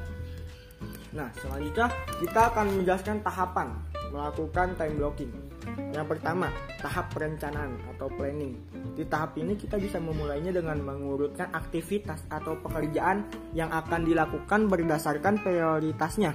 Nah, 1.15 1.31
selanjutnya 1.39 1.95
kita 2.19 2.51
akan 2.51 2.67
menjelaskan 2.75 3.23
tahapan 3.23 3.71
melakukan 4.11 4.75
time 4.75 4.95
blocking. 4.99 5.31
Yang 5.94 6.06
pertama, 6.16 6.50
tahap 6.83 7.11
perencanaan 7.14 7.78
atau 7.94 8.11
planning. 8.11 8.59
Di 8.99 9.06
tahap 9.06 9.38
ini 9.38 9.54
kita 9.54 9.78
bisa 9.78 10.02
memulainya 10.02 10.50
dengan 10.50 10.78
mengurutkan 10.83 11.54
aktivitas 11.54 12.26
atau 12.28 12.59
pekerjaan 12.59 13.26
yang 13.54 13.71
akan 13.71 14.02
dilakukan 14.02 14.66
berdasarkan 14.66 15.38
prioritasnya. 15.42 16.35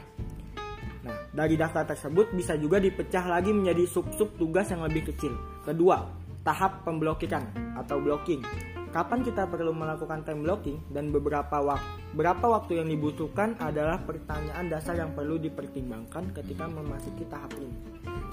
Nah, 1.03 1.17
dari 1.31 1.55
daftar 1.55 1.87
tersebut 1.87 2.35
bisa 2.35 2.59
juga 2.59 2.79
dipecah 2.79 3.23
lagi 3.27 3.55
menjadi 3.55 3.87
sub-sub 3.87 4.35
tugas 4.35 4.67
yang 4.71 4.83
lebih 4.83 5.11
kecil. 5.11 5.35
Kedua, 5.63 6.07
tahap 6.43 6.83
pemblokiran 6.87 7.75
atau 7.79 7.99
blocking. 7.99 8.43
Kapan 8.89 9.21
kita 9.21 9.45
perlu 9.45 9.69
melakukan 9.69 10.25
time 10.25 10.41
blocking 10.41 10.81
dan 10.89 11.13
beberapa 11.13 11.61
waktu 11.61 11.99
berapa 12.09 12.41
waktu 12.41 12.81
yang 12.81 12.89
dibutuhkan 12.89 13.53
adalah 13.61 14.01
pertanyaan 14.01 14.65
dasar 14.65 14.97
yang 14.97 15.13
perlu 15.13 15.37
dipertimbangkan 15.37 16.33
ketika 16.33 16.65
memasuki 16.65 17.21
tahap 17.29 17.53
ini. 17.61 17.77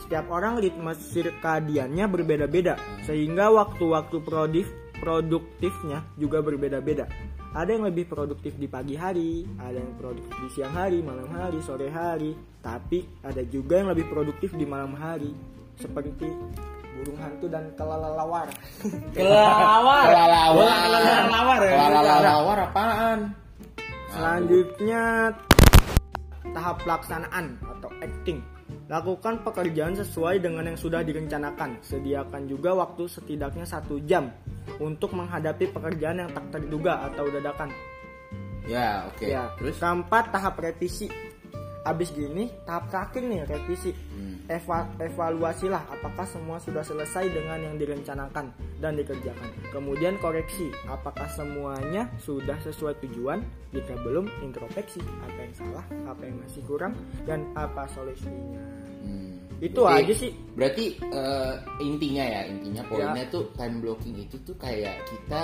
Setiap 0.01 0.33
orang 0.33 0.57
ritme 0.57 0.97
sirkadiannya 0.97 2.09
berbeda-beda 2.09 2.81
sehingga 3.05 3.53
waktu-waktu 3.53 4.17
prodif 4.25 4.65
produktifnya 4.97 6.09
juga 6.17 6.41
berbeda-beda. 6.41 7.05
Ada 7.53 7.77
yang 7.77 7.85
lebih 7.89 8.09
produktif 8.09 8.57
di 8.57 8.69
pagi 8.69 8.97
hari, 8.97 9.45
ada 9.61 9.77
yang 9.77 9.93
produktif 10.01 10.33
di 10.41 10.49
siang 10.57 10.73
hari, 10.73 11.05
malam 11.05 11.29
hari, 11.29 11.61
sore 11.61 11.89
hari, 11.93 12.33
tapi 12.65 13.05
ada 13.21 13.45
juga 13.45 13.81
yang 13.81 13.93
lebih 13.93 14.09
produktif 14.09 14.57
di 14.57 14.65
malam 14.65 14.97
hari 14.97 15.33
seperti 15.77 16.29
burung 16.97 17.19
hantu 17.21 17.47
dan 17.53 17.65
kelelawar. 17.77 18.49
Kelawar. 19.13 20.05
Kelalawar. 20.09 20.79
Kelelawar 20.85 21.61
ya. 21.61 21.77
Kelalawar 21.77 22.59
apaan? 22.73 23.19
Selanjutnya 24.17 25.03
tahap 26.57 26.81
pelaksanaan 26.81 27.61
atau 27.61 27.91
acting. 28.01 28.41
Lakukan 28.87 29.43
pekerjaan 29.43 29.99
sesuai 29.99 30.41
dengan 30.41 30.73
yang 30.73 30.79
sudah 30.79 31.03
direncanakan. 31.03 31.83
Sediakan 31.83 32.49
juga 32.49 32.73
waktu 32.73 33.11
setidaknya 33.11 33.67
satu 33.67 34.01
jam 34.07 34.31
untuk 34.79 35.13
menghadapi 35.13 35.71
pekerjaan 35.75 36.23
yang 36.23 36.31
tak 36.33 36.49
terduga 36.55 37.05
atau 37.11 37.27
dadakan. 37.29 37.71
Ya, 38.67 39.07
oke. 39.07 39.27
Ya, 39.27 39.51
Terus 39.59 39.79
keempat 39.79 40.35
tahap 40.35 40.59
revisi. 40.59 41.07
Abis 41.87 42.11
gini 42.11 42.51
tahap 42.67 42.91
terakhir 42.91 43.23
nih 43.23 43.41
revisi. 43.47 43.95
Eva- 44.47 44.87
evaluasilah 45.03 45.91
apakah 45.91 46.23
semua 46.23 46.63
sudah 46.63 46.79
selesai 46.81 47.35
dengan 47.35 47.59
yang 47.59 47.75
direncanakan 47.75 48.55
dan 48.79 48.95
dikerjakan. 48.95 49.51
Kemudian 49.75 50.15
koreksi 50.23 50.71
apakah 50.87 51.27
semuanya 51.35 52.07
sudah 52.23 52.55
sesuai 52.63 52.95
tujuan. 53.03 53.43
Jika 53.75 53.99
belum, 54.07 54.31
introspeksi 54.47 55.03
apa 55.03 55.39
yang 55.43 55.55
salah, 55.55 55.85
apa 56.07 56.23
yang 56.23 56.39
masih 56.41 56.63
kurang, 56.63 56.95
dan 57.27 57.43
apa 57.59 57.91
solusinya. 57.91 58.63
Hmm. 59.03 59.35
Itu 59.59 59.83
Berarti- 59.83 60.03
aja 60.07 60.15
sih. 60.15 60.33
Berarti 60.55 60.85
eh, 61.03 61.55
intinya 61.83 62.25
ya, 62.25 62.41
intinya 62.47 62.83
poinnya 62.87 63.25
tuh 63.27 63.51
time 63.59 63.83
blocking 63.83 64.15
itu 64.15 64.39
tuh 64.47 64.55
kayak 64.57 64.95
kita 65.11 65.43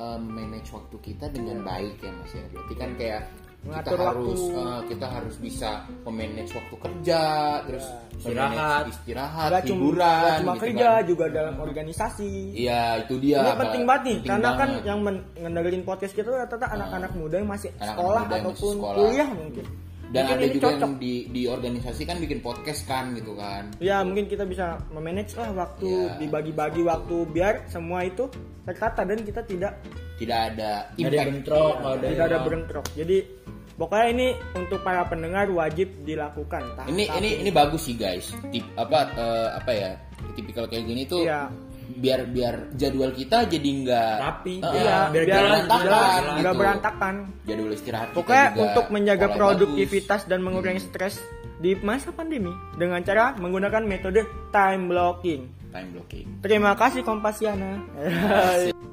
eh, 0.00 0.18
manage 0.18 0.72
waktu 0.72 0.96
kita 1.04 1.28
dengan 1.28 1.60
baik 1.60 2.00
ya 2.00 2.10
Mas 2.16 2.32
ya. 2.32 2.44
Berarti 2.48 2.74
kan 2.80 2.90
kayak 2.96 3.22
kita 3.62 3.70
Mengatur 3.70 3.98
harus 4.02 4.40
waktu. 4.42 4.58
eh, 4.58 4.80
kita 4.90 5.06
harus 5.06 5.34
bisa 5.38 5.70
memanage 6.02 6.50
waktu 6.50 6.76
kerja, 6.76 7.22
terus 7.62 7.86
Istirahat. 8.12 8.82
istirahat, 8.88 9.48
Gak 9.48 9.62
cuma, 9.64 9.78
hiburan 9.78 10.02
gak 10.20 10.34
cuma 10.36 10.52
gitu 10.52 10.62
kerja, 10.62 10.88
kan. 10.88 11.02
juga 11.06 11.24
dalam 11.28 11.54
organisasi. 11.56 12.32
Iya, 12.52 12.82
itu 13.00 13.14
dia. 13.18 13.38
Ini 13.40 13.52
penting 13.56 13.82
banget 13.84 14.02
nih, 14.02 14.16
Penting 14.16 14.28
karena 14.28 14.48
kan 14.52 14.58
banget. 14.68 14.82
yang 14.84 14.98
men- 15.00 15.24
ngedengerin 15.36 15.82
podcast 15.84 16.12
kita 16.12 16.26
tuh 16.26 16.38
rata-rata 16.38 16.66
anak-anak 16.70 17.12
muda 17.12 17.36
yang 17.36 17.48
masih 17.48 17.70
Anak-anak 17.72 17.90
sekolah 17.92 18.20
muda 18.20 18.26
yang 18.28 18.42
masih 18.42 18.50
ataupun 18.52 18.74
sekolah. 18.76 18.96
kuliah 18.98 19.28
mungkin. 19.32 19.66
Dan 20.04 20.22
Mungkin 20.22 20.36
ada 20.36 20.46
juga 20.50 20.66
cocok. 20.68 20.82
yang 20.82 20.94
di 20.98 21.12
di 21.26 21.42
organisasi 21.46 22.02
kan 22.02 22.16
bikin 22.18 22.38
podcast 22.40 22.80
kan 22.84 23.04
gitu 23.14 23.32
kan. 23.32 23.62
Ya 23.78 23.96
mungkin 24.02 24.26
kita 24.26 24.44
bisa 24.44 24.66
memanage 24.90 25.32
lah 25.32 25.48
waktu 25.56 25.88
Iya. 25.88 26.18
dibagi-bagi 26.20 26.82
waktu 26.82 27.16
biar 27.26 27.64
semua 27.64 28.04
itu 28.04 28.28
tertata 28.60 29.02
dan 29.02 29.18
kita 29.20 29.40
tidak 29.42 29.72
Tidak 30.12 30.38
ada 30.52 30.92
Nggak 30.92 31.00
ada 31.00 31.16
impact. 31.16 31.28
bentrok, 31.32 31.74
ada 31.80 32.04
tidak 32.04 32.22
ada 32.22 32.30
yang- 32.30 32.44
berentrok. 32.44 32.86
Jadi 32.92 33.16
pokoknya 33.82 34.06
ini 34.08 34.26
untuk 34.54 34.78
para 34.80 35.02
pendengar 35.04 35.50
wajib 35.50 35.90
dilakukan. 36.00 36.62
Tahap- 36.72 36.86
Ini 36.86 37.02
tahap 37.04 37.18
ini 37.18 37.30
ini 37.42 37.50
bagus 37.50 37.82
sih 37.82 37.98
guys. 37.98 38.30
Tip, 38.46 38.62
apa 38.74 39.10
eh, 39.12 39.48
apa 39.52 39.70
ya? 39.70 39.90
Tipikal 40.32 40.70
kayak 40.70 40.86
gini 40.86 41.02
tuh 41.02 41.26
Iya. 41.26 41.50
biar 41.92 42.24
biar 42.24 42.54
jadwal 42.72 43.10
kita 43.10 43.44
jadi 43.44 43.68
nggak 43.82 44.14
Rapi. 44.16 44.54
Eh, 44.56 44.72
Iya, 44.78 44.98
biar 45.10 45.24
biar 45.24 45.42
berantakan 45.42 46.20
gitu. 46.38 46.52
berantakan. 46.54 47.14
Jadwal 47.42 47.72
istirahat 47.72 48.08
kita 48.08 48.16
Pokoknya 48.16 48.46
juga 48.46 48.62
untuk 48.62 48.86
menjaga 48.88 49.26
produktivitas 49.28 50.20
dan 50.24 50.38
mengurangi 50.40 50.78
stres 50.80 51.18
di 51.58 51.74
masa 51.76 52.10
pandemi 52.10 52.50
dengan 52.74 53.02
cara 53.02 53.34
menggunakan 53.34 53.82
metode 53.82 54.22
time 54.50 54.86
blocking. 54.86 55.42
bagus. 55.42 55.70
time 55.72 55.88
blocking. 55.90 56.26
Terima 56.40 56.72
kasih 56.74 57.02
Kompasiana. 57.02 57.82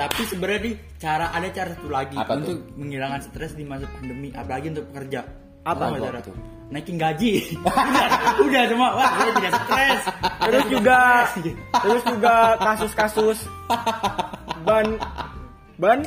Tapi 0.00 0.20
sebenarnya 0.24 0.60
nih 0.64 0.74
cara 0.96 1.26
ada 1.28 1.48
cara 1.52 1.68
satu 1.76 1.88
lagi 1.88 2.16
Apa 2.16 2.32
tuh? 2.32 2.38
untuk 2.40 2.58
menghilangkan 2.74 3.20
stres 3.22 3.52
di 3.52 3.64
masa 3.64 3.84
pandemi, 3.92 4.32
apalagi 4.32 4.72
untuk 4.72 4.88
pekerja. 4.88 5.20
Apa 5.60 5.92
tuh? 5.92 6.00
cara 6.02 6.20
tuh? 6.24 6.34
Naikin 6.70 6.96
gaji. 6.96 7.32
udah, 7.66 8.06
udah 8.40 8.62
cuma 8.70 8.86
wah 8.94 9.10
saya 9.12 9.32
tidak 9.36 9.52
stres. 9.60 10.00
terus 10.40 10.64
juga 10.70 11.00
terus 11.84 12.02
juga 12.06 12.34
kasus-kasus 12.56 13.38
ban 14.62 14.86
ban 15.76 16.00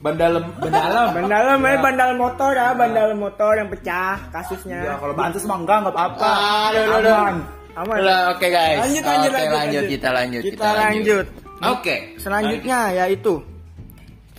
Ban 0.00 0.20
dalam. 0.20 0.44
Ban 0.60 0.68
dalam. 0.68 1.06
ban 1.16 1.24
dalam 1.32 1.58
eh 1.64 1.76
ban 1.80 1.94
dalam 1.96 2.16
motor 2.20 2.52
ya 2.52 2.76
ban 2.76 2.92
dalam 2.92 3.16
motor 3.16 3.56
yang 3.56 3.72
pecah 3.72 4.20
kasusnya 4.28 4.84
Ya, 4.84 4.94
kalau 5.00 5.16
bantus 5.16 5.48
mah 5.48 5.56
enggak 5.56 5.80
enggak 5.80 5.94
apa-apa. 5.96 6.28
Ah, 6.28 6.68
aduh, 6.68 6.80
aduh, 6.84 6.96
aduh. 7.00 7.14
Aman. 7.16 7.36
aman 7.74 7.96
Udah, 8.04 8.20
Oke 8.36 8.46
guys. 8.52 8.78
Lanjut, 8.84 9.00
lanjut, 9.00 9.32
Oke, 9.32 9.32
lanjut, 9.32 9.32
lanjut, 9.32 9.56
lanjut. 9.56 9.84
kita 9.88 10.08
lanjut. 10.12 10.42
Kita 10.44 10.68
lanjut. 10.76 11.26
Oke. 11.60 12.16
selanjutnya 12.16 12.78
yaitu 12.96 13.38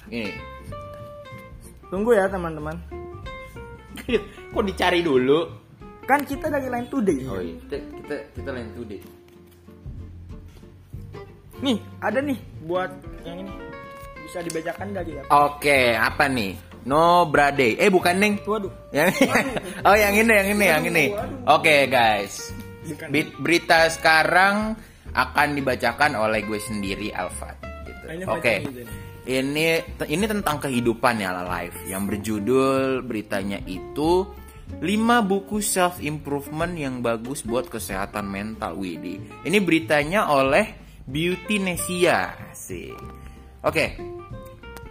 Ini. 0.08 0.30
tunggu 1.88 2.12
ya 2.12 2.28
teman-teman 2.28 2.76
Kok 4.54 4.64
dicari 4.64 5.00
dulu? 5.00 5.64
kan 6.06 6.22
kita 6.22 6.48
dari 6.48 6.70
line 6.70 6.86
today 6.86 7.20
Oh 7.26 7.42
iya, 7.42 7.56
kita 7.66 7.76
kita 7.98 8.16
kita 8.36 8.50
lain 8.52 8.70
today. 8.74 9.02
nih 11.58 11.78
ada 11.98 12.20
nih 12.20 12.38
buat 12.62 12.92
yang 13.24 13.42
ini 13.42 13.52
bisa 14.22 14.40
dibacakan 14.42 14.88
dari 14.92 15.12
ya 15.14 15.24
Oke, 15.32 15.94
apa 15.94 16.26
nih? 16.28 16.54
No 16.86 17.26
Brade. 17.26 17.82
Eh 17.82 17.90
bukan 17.90 18.14
Neng. 18.14 18.36
waduh 18.46 18.70
Yang 18.94 19.18
Oh, 19.90 19.98
yang 19.98 20.14
ini, 20.14 20.30
yang 20.30 20.50
ini, 20.52 20.66
yang 20.68 20.84
ini. 20.86 21.06
Oke, 21.46 21.90
guys. 21.90 22.54
Bukan. 22.86 23.10
Berita 23.42 23.90
sekarang 23.90 24.78
akan 25.16 25.56
dibacakan 25.56 26.20
oleh 26.20 26.44
gue 26.44 26.60
sendiri 26.60 27.10
Alfat 27.16 27.56
gitu. 27.88 28.28
Oke. 28.28 28.68
nih. 28.68 28.88
Ini 29.26 29.82
ini 30.06 30.26
tentang 30.30 30.62
kehidupan 30.62 31.18
ya 31.18 31.34
live 31.34 31.90
yang 31.90 32.06
berjudul 32.06 33.02
beritanya 33.02 33.58
itu 33.66 34.30
5 34.82 34.86
buku 35.26 35.66
self 35.66 35.98
improvement 35.98 36.70
yang 36.78 37.02
bagus 37.02 37.42
buat 37.42 37.66
kesehatan 37.66 38.30
mental 38.30 38.78
Widi. 38.78 39.18
Ini 39.42 39.58
beritanya 39.66 40.30
oleh 40.30 40.78
Beauty 41.10 41.58
Nesia. 41.58 42.38
Sih. 42.54 42.94
Oke. 43.66 43.98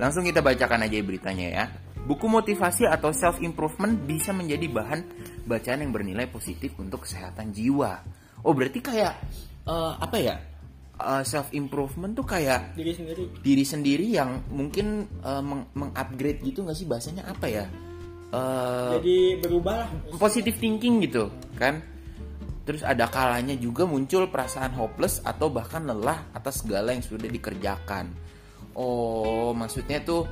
Langsung 0.02 0.26
kita 0.26 0.43
bacakan 0.43 0.83
aja 0.83 0.99
beritanya 0.99 1.47
ya. 1.47 1.64
Buku 2.04 2.26
motivasi 2.26 2.90
atau 2.90 3.14
self 3.14 3.38
improvement 3.38 3.95
bisa 4.02 4.35
menjadi 4.35 4.66
bahan 4.66 5.00
bacaan 5.47 5.87
yang 5.87 5.95
bernilai 5.95 6.26
positif 6.26 6.75
untuk 6.83 7.07
kesehatan 7.07 7.54
jiwa. 7.54 8.02
Oh, 8.43 8.50
berarti 8.50 8.83
kayak 8.83 9.14
eh, 9.64 9.92
apa 10.00 10.18
ya? 10.18 10.37
self 11.26 11.50
improvement 11.50 12.14
tuh 12.14 12.23
kayak 12.23 12.78
diri 12.78 12.94
sendiri 12.94 13.23
diri 13.42 13.64
sendiri 13.66 14.06
yang 14.14 14.47
mungkin 14.54 15.05
eh, 15.20 15.42
meng- 15.42 15.68
mengupgrade 15.74 16.40
gitu 16.46 16.62
nggak 16.62 16.79
sih 16.79 16.87
bahasanya 16.87 17.27
apa 17.27 17.46
ya? 17.50 17.66
Eh, 18.35 18.90
jadi 18.98 19.16
berubah 19.42 19.74
lah 19.85 19.88
positive 20.18 20.59
thinking 20.59 21.03
gitu 21.03 21.31
kan 21.55 21.83
terus 22.64 22.81
ada 22.81 23.07
kalanya 23.12 23.53
juga 23.55 23.85
muncul 23.85 24.27
perasaan 24.27 24.72
hopeless 24.74 25.20
atau 25.20 25.53
bahkan 25.53 25.85
lelah 25.85 26.33
atas 26.33 26.64
segala 26.64 26.96
yang 26.96 27.05
sudah 27.05 27.29
dikerjakan 27.29 28.09
oh 28.74 29.53
maksudnya 29.53 30.00
tuh 30.03 30.24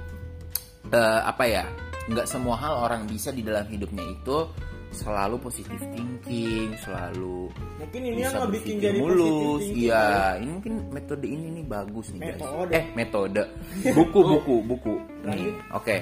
eh, 0.88 1.20
apa 1.22 1.44
ya 1.46 1.64
nggak 2.10 2.26
semua 2.26 2.58
hal 2.58 2.74
orang 2.90 3.06
bisa 3.06 3.30
di 3.30 3.44
dalam 3.46 3.68
hidupnya 3.70 4.02
itu 4.02 4.48
selalu 4.92 5.40
positive 5.40 5.80
thinking 5.96 6.76
selalu 6.84 7.48
mungkin 7.80 8.00
ini 8.04 8.16
bisa 8.20 8.28
yang 8.28 8.44
berpikir 8.46 8.76
jadi 8.78 9.00
mulus. 9.00 9.64
iya 9.72 10.04
kali. 10.04 10.38
ini 10.44 10.50
mungkin 10.52 10.74
metode 10.92 11.26
ini 11.26 11.46
nih 11.60 11.64
bagus 11.64 12.06
nih 12.12 12.20
guys. 12.20 12.40
Metode. 12.40 12.70
eh 12.76 12.84
metode. 12.92 13.42
Buku 13.96 14.20
buku 14.36 14.56
buku. 14.62 14.94
Nih 15.24 15.56
oke. 15.72 15.96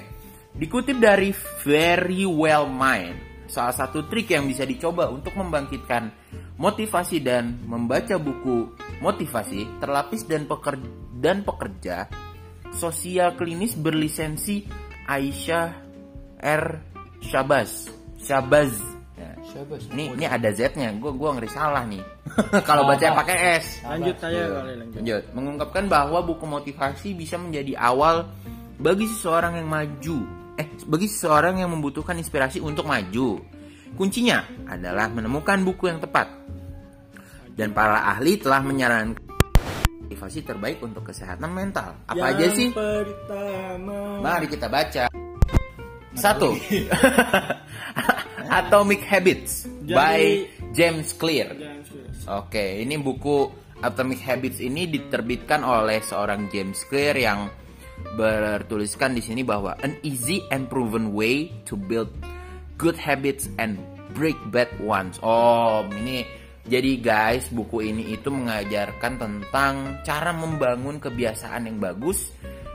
Dikutip 0.50 0.98
dari 0.98 1.30
Very 1.62 2.26
Well 2.26 2.66
Mind 2.66 3.46
salah 3.50 3.74
satu 3.74 4.06
trik 4.06 4.30
yang 4.30 4.46
bisa 4.46 4.62
dicoba 4.62 5.10
untuk 5.10 5.34
membangkitkan 5.34 6.10
motivasi 6.58 7.18
dan 7.22 7.58
membaca 7.66 8.18
buku 8.18 8.70
motivasi 9.02 9.82
terlapis 9.82 10.22
dan 10.26 10.46
pekerja 10.46 10.90
dan 11.20 11.42
pekerja 11.42 12.06
sosial 12.70 13.34
klinis 13.34 13.74
berlisensi 13.74 14.64
Aisyah 15.10 15.68
R. 16.40 16.64
Syabaz 17.20 17.99
Syabaz 18.20 19.00
Ya. 19.20 19.36
Ini 19.92 20.16
ini 20.16 20.24
ada 20.24 20.48
Z-nya. 20.48 20.96
Gua 20.96 21.12
gua 21.12 21.36
ngeri 21.36 21.50
salah 21.52 21.84
nih. 21.84 22.00
Kalau 22.68 22.88
baca 22.88 23.04
pakai 23.20 23.60
S. 23.60 23.84
lanjut 23.84 24.16
saya 24.16 24.48
kali 24.48 24.72
lanjut 24.80 24.96
Lanjut. 24.96 25.22
Mengungkapkan 25.36 25.84
bahwa 25.92 26.24
buku 26.24 26.48
motivasi 26.48 27.12
bisa 27.12 27.36
menjadi 27.36 27.76
awal 27.76 28.32
bagi 28.80 29.04
seseorang 29.04 29.60
yang 29.60 29.68
maju. 29.68 30.18
Eh, 30.56 30.66
bagi 30.88 31.04
seseorang 31.04 31.60
yang 31.60 31.68
membutuhkan 31.68 32.16
inspirasi 32.16 32.64
untuk 32.64 32.88
maju. 32.88 33.44
Kuncinya 33.92 34.40
adalah 34.64 35.12
menemukan 35.12 35.60
buku 35.68 35.92
yang 35.92 36.00
tepat. 36.00 36.32
Dan 37.52 37.76
para 37.76 38.08
ahli 38.16 38.40
telah 38.40 38.64
menyarankan 38.64 39.20
motivasi 40.08 40.42
terbaik 40.48 40.80
untuk 40.80 41.12
kesehatan 41.12 41.52
mental. 41.52 41.92
Apa 42.08 42.16
Yang 42.16 42.30
aja 42.32 42.46
sih? 42.56 42.68
pertama 42.72 44.24
Mari 44.24 44.46
kita 44.48 44.66
baca. 44.72 45.29
Satu. 46.20 46.52
Atomic 48.60 49.00
Habits 49.08 49.64
Jadi- 49.88 49.96
by 49.96 50.20
James 50.76 51.16
Clear. 51.16 51.56
Oke, 52.28 52.84
ini 52.84 53.00
buku 53.00 53.48
Atomic 53.80 54.20
Habits 54.20 54.60
ini 54.60 54.84
diterbitkan 54.84 55.64
oleh 55.64 56.04
seorang 56.04 56.52
James 56.52 56.84
Clear 56.86 57.16
yang 57.16 57.48
bertuliskan 58.14 59.16
di 59.16 59.24
sini 59.24 59.40
bahwa 59.40 59.72
an 59.80 59.96
easy 60.04 60.44
and 60.52 60.68
proven 60.68 61.16
way 61.16 61.48
to 61.64 61.76
build 61.76 62.12
good 62.76 62.96
habits 62.96 63.48
and 63.56 63.80
break 64.12 64.36
bad 64.52 64.68
ones. 64.84 65.16
Oh, 65.24 65.84
ini 65.96 66.28
jadi 66.68 67.00
guys, 67.00 67.48
buku 67.48 67.88
ini 67.88 68.12
itu 68.12 68.28
mengajarkan 68.28 69.16
tentang 69.16 70.04
cara 70.04 70.30
membangun 70.36 71.00
kebiasaan 71.00 71.66
yang 71.66 71.80
bagus 71.80 72.28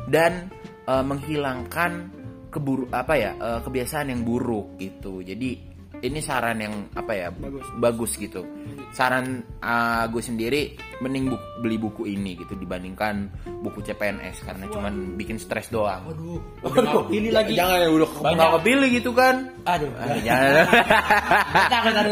dan 0.10 0.50
eh, 0.90 1.06
menghilangkan 1.06 2.25
keburu 2.56 2.88
apa 2.90 3.14
ya 3.14 3.32
eh, 3.36 3.60
kebiasaan 3.60 4.08
yang 4.08 4.24
buruk 4.24 4.80
gitu. 4.80 5.20
Jadi 5.20 5.76
ini 5.96 6.20
saran 6.20 6.60
yang 6.60 6.92
apa 6.92 7.12
ya 7.12 7.28
Bagus. 7.32 7.66
bagus 7.80 8.12
gitu. 8.16 8.44
Saran 8.92 9.42
uh, 9.60 10.06
gue 10.08 10.20
sendiri 10.20 10.62
mending 11.00 11.32
bu- 11.34 11.46
beli 11.60 11.76
buku 11.76 12.04
ini 12.06 12.36
gitu 12.36 12.54
dibandingkan 12.54 13.32
buku 13.60 13.80
CPNS 13.82 14.44
karena 14.44 14.68
cuman 14.70 15.16
bikin 15.16 15.36
stres 15.36 15.68
doang. 15.68 16.04
Waduh, 16.06 16.40
nggak 16.62 17.10
pilih 17.10 17.32
lagi. 17.34 17.56
Jangan 17.58 17.78
ya 17.80 17.90
udah 17.90 18.10
nggak 18.22 18.52
kepilih 18.60 18.90
gitu 18.92 19.12
kan. 19.12 19.36
Aduh, 19.66 19.90
Ah, 19.98 20.16
jangan. 20.20 20.54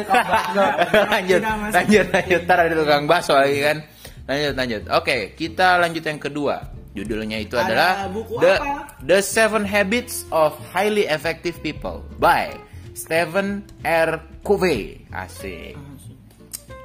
Lanjut, 1.14 1.42
lanjut, 1.44 2.06
lanjut. 2.10 2.42
Ntar 2.44 2.58
ada 2.60 2.74
tukang 2.76 3.04
bakso 3.06 3.34
lagi 3.36 3.60
kan. 3.62 3.78
Lanjut, 4.24 4.54
lanjut. 4.56 4.82
Oke, 4.90 5.18
kita 5.36 5.78
lanjut 5.78 6.04
yang 6.04 6.20
kedua. 6.20 6.56
Judulnya 6.94 7.42
itu 7.42 7.58
Ada 7.58 7.66
adalah 7.66 7.92
buku 8.14 8.38
The 8.38 8.54
apa? 8.62 8.74
The 9.02 9.20
Seven 9.26 9.66
Habits 9.66 10.30
of 10.30 10.54
Highly 10.70 11.10
Effective 11.10 11.58
People 11.66 12.06
by 12.22 12.54
Stephen 12.94 13.66
R. 13.82 14.22
Covey. 14.46 15.02
Asik. 15.10 15.74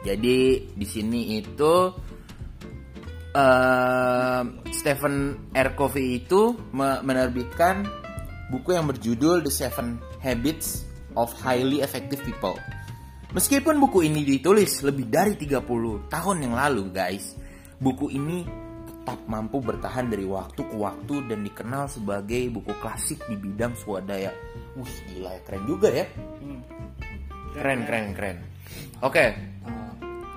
Jadi 0.09 0.65
di 0.73 0.87
sini 0.89 1.37
itu 1.37 1.93
eh, 3.37 4.43
Stephen 4.73 5.15
R. 5.53 5.69
Covey 5.77 6.25
itu 6.25 6.57
me- 6.73 7.05
menerbitkan 7.05 7.85
buku 8.49 8.73
yang 8.73 8.89
berjudul 8.89 9.45
The 9.45 9.53
Seven 9.53 10.01
Habits 10.25 10.89
of 11.21 11.29
Highly 11.37 11.85
Effective 11.85 12.25
People. 12.25 12.57
Meskipun 13.37 13.77
buku 13.77 14.09
ini 14.09 14.25
ditulis 14.25 14.81
lebih 14.81 15.13
dari 15.13 15.37
30 15.37 16.09
tahun 16.09 16.37
yang 16.49 16.57
lalu, 16.57 16.89
guys, 16.89 17.37
buku 17.77 18.09
ini 18.09 18.49
tetap 19.09 19.25
mampu 19.25 19.65
bertahan 19.65 20.13
dari 20.13 20.29
waktu 20.29 20.61
ke 20.69 20.77
waktu 20.77 21.33
dan 21.33 21.41
dikenal 21.41 21.89
sebagai 21.89 22.53
buku 22.53 22.77
klasik 22.77 23.25
di 23.25 23.41
bidang 23.41 23.73
swadaya. 23.73 24.29
Wih, 24.77 24.97
gila 25.09 25.33
ya, 25.33 25.41
keren 25.49 25.65
juga 25.65 25.89
ya. 25.89 26.05
Hmm. 26.45 26.61
Keren, 27.57 27.81
keren, 27.89 28.07
keren. 28.13 28.37
Oke. 29.01 29.25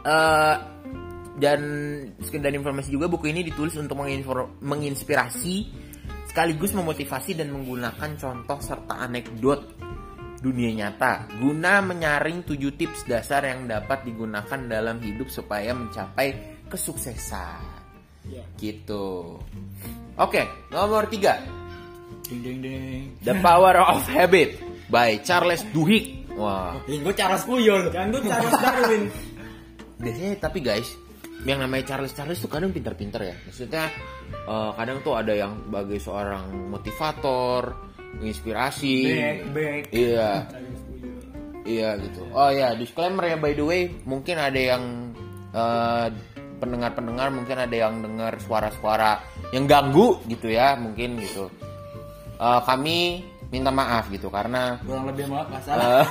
Eh, 0.08 0.56
dan 1.36 1.62
sekedar 2.24 2.56
informasi 2.56 2.96
juga 2.96 3.12
buku 3.12 3.28
ini 3.28 3.44
ditulis 3.44 3.76
untuk 3.76 4.00
menginspirasi 4.64 5.56
sekaligus 6.32 6.72
memotivasi 6.72 7.36
dan 7.36 7.52
menggunakan 7.52 8.16
contoh 8.16 8.60
serta 8.64 9.04
anekdot 9.04 9.84
dunia 10.40 10.72
nyata 10.72 11.28
guna 11.44 11.84
menyaring 11.84 12.48
tujuh 12.48 12.80
tips 12.80 13.04
dasar 13.04 13.44
yang 13.44 13.68
dapat 13.68 14.08
digunakan 14.08 14.60
dalam 14.64 14.98
hidup 15.04 15.28
supaya 15.28 15.76
mencapai 15.76 16.62
kesuksesan 16.72 17.71
Iya. 18.22 18.44
gitu 18.58 19.38
oke 20.16 20.42
nomor 20.70 21.06
tiga 21.08 21.42
Ding 22.22 22.40
ding 22.40 22.60
ding. 22.64 23.04
The 23.20 23.36
Power 23.44 23.76
of 23.76 24.08
Habit 24.08 24.56
by 24.88 25.20
Charles 25.20 25.68
Duhigg 25.70 26.32
wah 26.32 26.80
Ini 26.88 27.04
gue 27.04 27.12
cara 27.12 27.36
skuyol. 27.36 27.92
Kan 27.92 28.08
tuh 28.08 28.24
Charles 28.24 28.56
Darwin. 28.56 29.04
biasanya 30.00 30.40
tapi 30.40 30.64
guys 30.64 30.88
yang 31.44 31.60
namanya 31.60 31.92
Charles 31.92 32.16
Charles 32.16 32.40
tuh 32.40 32.48
kadang 32.48 32.72
pintar-pintar 32.72 33.20
ya 33.22 33.36
maksudnya 33.36 33.92
eh, 34.32 34.72
kadang 34.74 35.04
tuh 35.04 35.14
ada 35.14 35.34
yang 35.36 35.60
sebagai 35.62 36.00
seorang 36.00 36.72
motivator 36.72 37.76
menginspirasi 38.16 38.96
Back 39.04 39.40
back. 39.52 39.82
iya 39.92 40.30
iya 41.64 41.90
gitu 42.00 42.32
oh 42.32 42.48
ya 42.48 42.74
disclaimer 42.74 43.28
ya 43.28 43.36
by 43.36 43.52
the 43.52 43.66
way 43.66 43.82
mungkin 44.04 44.40
ada 44.40 44.56
yang 44.58 44.84
eh, 45.52 46.08
pendengar-pendengar 46.62 47.34
mungkin 47.34 47.58
ada 47.58 47.74
yang 47.74 48.06
dengar 48.06 48.38
suara-suara 48.38 49.18
yang 49.50 49.66
ganggu 49.66 50.22
gitu 50.30 50.54
ya 50.54 50.78
mungkin 50.78 51.18
gitu. 51.18 51.50
Eh, 52.38 52.62
kami 52.66 53.26
minta 53.52 53.68
maaf 53.68 54.08
gitu 54.08 54.32
karena 54.32 54.80
Kurang 54.80 55.12
lebih 55.12 55.28
maaf 55.28 55.52
nggak 55.52 55.64
salah. 55.68 55.84
Eh, 55.84 56.06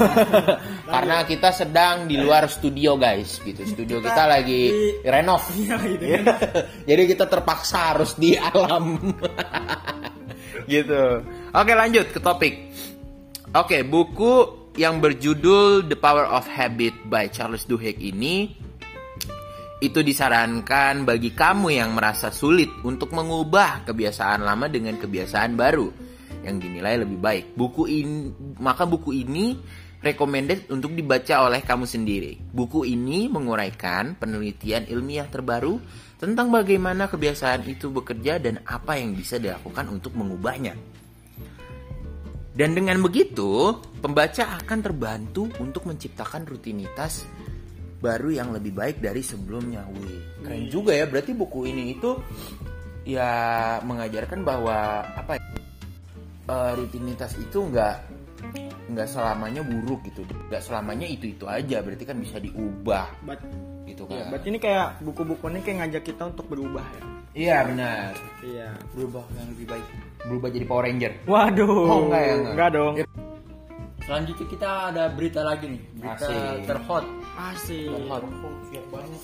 karena 0.93 1.17
kita 1.25 1.49
sedang 1.57 2.05
di 2.05 2.21
luar 2.21 2.51
studio 2.53 3.01
guys 3.01 3.41
gitu. 3.41 3.65
Studio 3.65 4.03
kita, 4.05 4.29
lagi 4.29 4.69
di- 4.69 4.95
renov. 5.09 5.41
Iya, 5.57 5.77
gitu 5.81 6.05
jadi 6.91 7.03
kita 7.17 7.25
terpaksa 7.31 7.97
harus 7.97 8.13
di 8.21 8.37
alam. 8.37 9.01
Gitu. 10.69 11.03
Oke 11.51 11.73
lanjut 11.73 12.13
ke 12.13 12.21
topik. 12.21 12.55
Oke 13.57 13.83
buku 13.83 14.61
yang 14.79 15.03
berjudul 15.03 15.91
The 15.91 15.99
Power 15.99 16.31
of 16.31 16.47
Habit 16.47 17.11
by 17.11 17.27
Charles 17.33 17.67
Duhigg 17.67 17.99
ini 17.99 18.55
itu 19.81 20.05
disarankan 20.05 21.09
bagi 21.09 21.33
kamu 21.33 21.73
yang 21.73 21.97
merasa 21.97 22.29
sulit 22.29 22.69
untuk 22.85 23.17
mengubah 23.17 23.89
kebiasaan 23.89 24.45
lama 24.45 24.69
dengan 24.69 25.01
kebiasaan 25.01 25.57
baru 25.57 25.89
yang 26.45 26.61
dinilai 26.61 27.01
lebih 27.01 27.17
baik. 27.17 27.45
Buku 27.57 27.89
ini 27.89 28.29
maka 28.61 28.85
buku 28.85 29.17
ini 29.17 29.57
recommended 30.05 30.69
untuk 30.69 30.93
dibaca 30.93 31.49
oleh 31.49 31.65
kamu 31.65 31.89
sendiri. 31.89 32.37
Buku 32.53 32.85
ini 32.85 33.33
menguraikan 33.33 34.21
penelitian 34.21 34.85
ilmiah 34.85 35.29
terbaru 35.29 35.81
tentang 36.21 36.53
bagaimana 36.53 37.09
kebiasaan 37.09 37.65
itu 37.65 37.89
bekerja 37.89 38.37
dan 38.37 38.61
apa 38.69 39.01
yang 39.01 39.17
bisa 39.17 39.41
dilakukan 39.41 39.89
untuk 39.89 40.13
mengubahnya. 40.13 40.77
Dan 42.51 42.77
dengan 42.77 43.01
begitu, 43.01 43.73
pembaca 44.05 44.61
akan 44.61 44.79
terbantu 44.85 45.49
untuk 45.57 45.89
menciptakan 45.89 46.45
rutinitas 46.45 47.25
baru 48.01 48.29
yang 48.33 48.49
lebih 48.57 48.73
baik 48.73 49.05
dari 49.05 49.21
sebelumnya. 49.21 49.85
Wih, 49.93 50.41
keren 50.41 50.67
juga 50.73 50.97
ya. 50.97 51.05
Berarti 51.05 51.37
buku 51.37 51.69
ini 51.69 51.95
itu 51.95 52.17
ya 53.05 53.31
mengajarkan 53.85 54.41
bahwa 54.45 55.05
apa 55.05 55.37
ya, 55.37 55.45
eh, 56.49 56.73
rutinitas 56.81 57.37
itu 57.37 57.69
nggak 57.69 57.97
nggak 58.91 59.07
selamanya 59.09 59.63
buruk 59.63 60.01
gitu, 60.09 60.25
nggak 60.49 60.65
selamanya 60.65 61.07
itu 61.07 61.31
itu 61.31 61.45
aja. 61.45 61.85
Berarti 61.85 62.05
kan 62.09 62.17
bisa 62.19 62.41
diubah 62.41 63.07
But, 63.23 63.39
gitu 63.87 64.09
ya, 64.09 64.27
kan. 64.27 64.35
berarti 64.35 64.47
ini 64.49 64.59
kayak 64.59 64.87
buku-buku 65.05 65.45
ini 65.53 65.61
kayak 65.61 65.77
ngajak 65.87 66.03
kita 66.09 66.23
untuk 66.33 66.49
berubah 66.49 66.83
ya. 66.83 67.03
Iya 67.31 67.57
benar. 67.63 68.11
Iya. 68.43 68.75
Berubah 68.91 69.23
yang 69.39 69.49
lebih 69.55 69.67
baik. 69.71 69.87
Berubah 70.27 70.49
jadi 70.51 70.67
Power 70.67 70.85
Ranger. 70.91 71.13
Waduh. 71.31 71.71
Oh, 71.87 71.99
enggak 72.11 72.23
ya, 72.27 72.35
enggak. 72.43 72.69
dong. 72.75 72.95
Ya. 72.99 73.07
Selanjutnya 74.11 74.47
kita 74.51 74.71
ada 74.91 75.07
berita 75.15 75.39
lagi 75.47 75.71
nih. 75.71 75.83
Berita 76.03 76.27
Asik. 76.27 76.67
terhot. 76.67 77.05
Asik. 77.39 77.87
Terhot. 77.95 78.23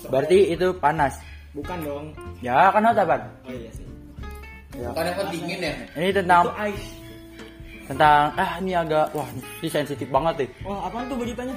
Berarti 0.07 0.37
itu 0.55 0.67
panas. 0.79 1.19
Bukan 1.51 1.77
dong. 1.83 2.05
Ya 2.39 2.71
kan 2.71 2.87
hot 2.87 2.95
apa? 2.95 3.19
Oh 3.43 3.51
iya 3.51 3.67
sih. 3.75 3.83
Bukan 4.79 5.03
apa 5.11 5.27
dingin 5.27 5.59
ya? 5.59 5.75
Ini 5.91 6.09
tentang 6.15 6.47
Itu 6.47 6.71
ice. 6.71 6.87
tentang 7.91 8.31
ah 8.39 8.51
ini 8.63 8.71
agak 8.79 9.11
wah 9.11 9.27
ini 9.59 9.67
sensitif 9.67 10.07
banget 10.07 10.47
nih. 10.47 10.49
Wah, 10.63 10.87
apaan 10.87 11.11
tuh 11.11 11.19
beritanya? 11.19 11.55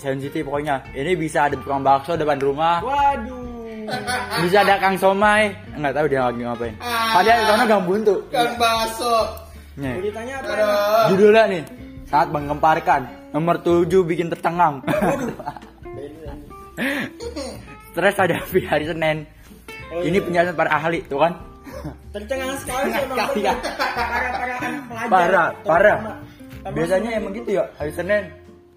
Sensitif 0.00 0.40
pokoknya. 0.48 0.80
Ini 0.96 1.12
bisa 1.12 1.52
ada 1.52 1.60
tukang 1.60 1.84
bakso 1.84 2.16
depan 2.16 2.40
rumah. 2.40 2.80
Waduh. 2.80 3.52
Bisa 4.42 4.64
ada 4.64 4.80
Kang 4.80 4.96
Somai. 4.96 5.52
Enggak 5.76 5.92
tahu 5.92 6.06
dia 6.08 6.24
lagi 6.24 6.40
ngapain. 6.40 6.74
Padahal 6.82 7.36
di 7.36 7.44
sana 7.52 7.64
gang 7.68 7.84
buntu. 7.84 8.16
Kan 8.32 8.48
baso. 8.56 9.44
Nih. 9.76 9.92
Beritanya 10.00 10.34
apa? 10.40 11.12
Judulnya 11.12 11.44
nih 11.52 11.62
saat 12.06 12.30
menggemparkan 12.30 13.02
nomor 13.30 13.58
7 13.58 13.86
bikin 14.06 14.30
tercengang. 14.30 14.80
Stres 17.92 18.16
ada 18.20 18.36
di 18.44 18.60
hari 18.62 18.84
Senin. 18.86 19.24
Oh, 19.86 20.02
Ini 20.02 20.18
iya. 20.18 20.24
penjelasan 20.24 20.54
para 20.54 20.70
ahli 20.72 21.00
tuh 21.06 21.22
kan. 21.22 21.32
Tercengang 22.10 22.58
sekali 22.58 22.88
sih 22.90 23.02
emang. 23.06 23.18
Iya. 23.34 23.52
Parah-parah 23.54 24.56
anak 24.58 24.82
pelajar. 24.88 25.08
Parah, 25.08 25.48
parah. 25.62 25.98
Biasanya 26.66 27.10
emang 27.14 27.32
gitu 27.32 27.50
ya 27.56 27.64
hari 27.78 27.94
Senin 27.94 28.24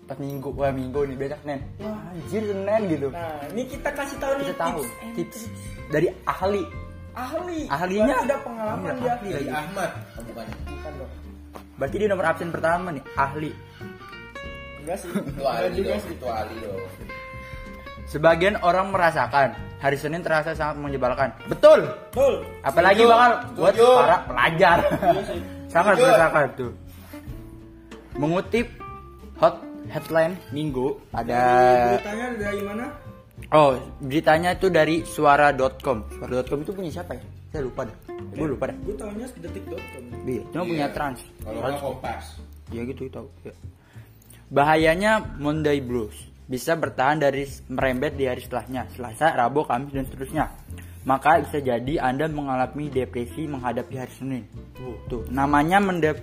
pas 0.05 0.17
minggu 0.17 0.49
wah 0.57 0.73
minggu 0.73 1.05
nih 1.05 1.17
beda 1.17 1.35
Senin. 1.41 1.59
Wah, 1.81 1.97
anjir 2.13 2.41
Senin 2.41 2.81
gitu. 2.89 3.07
Nah, 3.13 3.41
ini 3.53 3.61
kita 3.65 3.89
kasih 3.93 4.17
tahu 4.17 4.33
nih 4.37 4.45
Kita 4.49 4.57
tahu 4.57 4.81
tips 5.13 5.39
dari 5.89 6.07
ahli. 6.25 6.63
ahli. 7.13 7.61
Ahlinya. 7.67 8.15
Udah 8.25 8.39
pengalaman 8.45 8.93
dia. 9.01 9.13
ahli. 9.17 9.29
Ahmad, 9.49 9.89
bukan. 10.23 10.45
Bukan 10.65 10.91
dong. 10.97 11.11
Berarti 11.79 11.95
dia 11.95 12.09
nomor 12.11 12.27
absen 12.27 12.51
pertama 12.51 12.91
nih 12.91 13.03
ahli. 13.15 13.51
Enggak 14.83 14.97
sih. 14.99 15.09
Itu 15.09 15.41
juga 15.73 15.95
dong, 15.95 16.01
sih. 16.03 16.11
itu 16.11 16.25
dong. 16.59 16.83
Sebagian 18.03 18.57
orang 18.59 18.89
merasakan 18.89 19.53
hari 19.77 19.95
Senin 19.95 20.19
terasa 20.19 20.51
sangat 20.51 20.75
menyebalkan. 20.77 21.29
Betul. 21.47 21.87
Betul. 22.11 22.43
Apalagi 22.59 23.05
Setuju, 23.05 23.13
bakal 23.13 23.31
buat 23.55 23.73
setuju. 23.73 23.95
para 23.95 24.17
pelajar. 24.25 24.77
sih. 25.23 25.41
Sangat 25.69 25.93
Setuju. 25.95 26.05
merasakan 26.09 26.45
tuh. 26.57 26.71
Mengutip 28.17 28.67
hot 29.37 29.55
headline 29.87 30.33
Minggu 30.49 30.97
ada 31.09 31.39
Beritanya 31.95 32.27
dari 32.35 32.61
mana? 32.61 32.85
oh 33.49 33.71
beritanya 34.01 34.49
itu 34.51 34.67
dari 34.67 35.05
suara.com. 35.05 35.97
Suara.com 36.11 36.59
itu 36.59 36.71
punya 36.73 36.91
siapa 36.91 37.15
ya? 37.15 37.23
Saya 37.49 37.65
lupa 37.65 37.81
dah. 37.89 37.97
Gue 38.37 38.47
lupa 38.47 38.69
dah. 38.69 38.77
Gue 38.85 38.93
tahunya 38.93 39.25
detik.com. 39.41 40.03
Iya, 40.29 40.41
cuma 40.53 40.63
punya 40.69 40.87
trans. 40.93 41.19
Kalau 41.41 41.59
nggak 41.65 41.81
kompas. 41.81 42.25
Ya 42.69 42.81
gitu 42.85 43.09
tahu. 43.09 43.27
Ya. 43.41 43.53
Bahayanya 44.53 45.37
Monday 45.41 45.81
Blues 45.81 46.13
bisa 46.49 46.73
bertahan 46.73 47.21
dari 47.21 47.45
merembet 47.69 48.17
di 48.17 48.25
hari 48.25 48.41
setelahnya, 48.41 48.89
Selasa, 48.93 49.37
Rabu, 49.37 49.65
Kamis 49.65 49.93
dan 49.93 50.05
seterusnya. 50.09 50.45
Maka 51.05 51.41
bisa 51.45 51.61
jadi 51.61 52.01
Anda 52.01 52.29
mengalami 52.29 52.89
depresi 52.89 53.45
menghadapi 53.45 53.95
hari 53.97 54.13
Senin. 54.13 54.43
Tuh, 55.09 55.25
namanya 55.29 55.81
mendep 55.81 56.21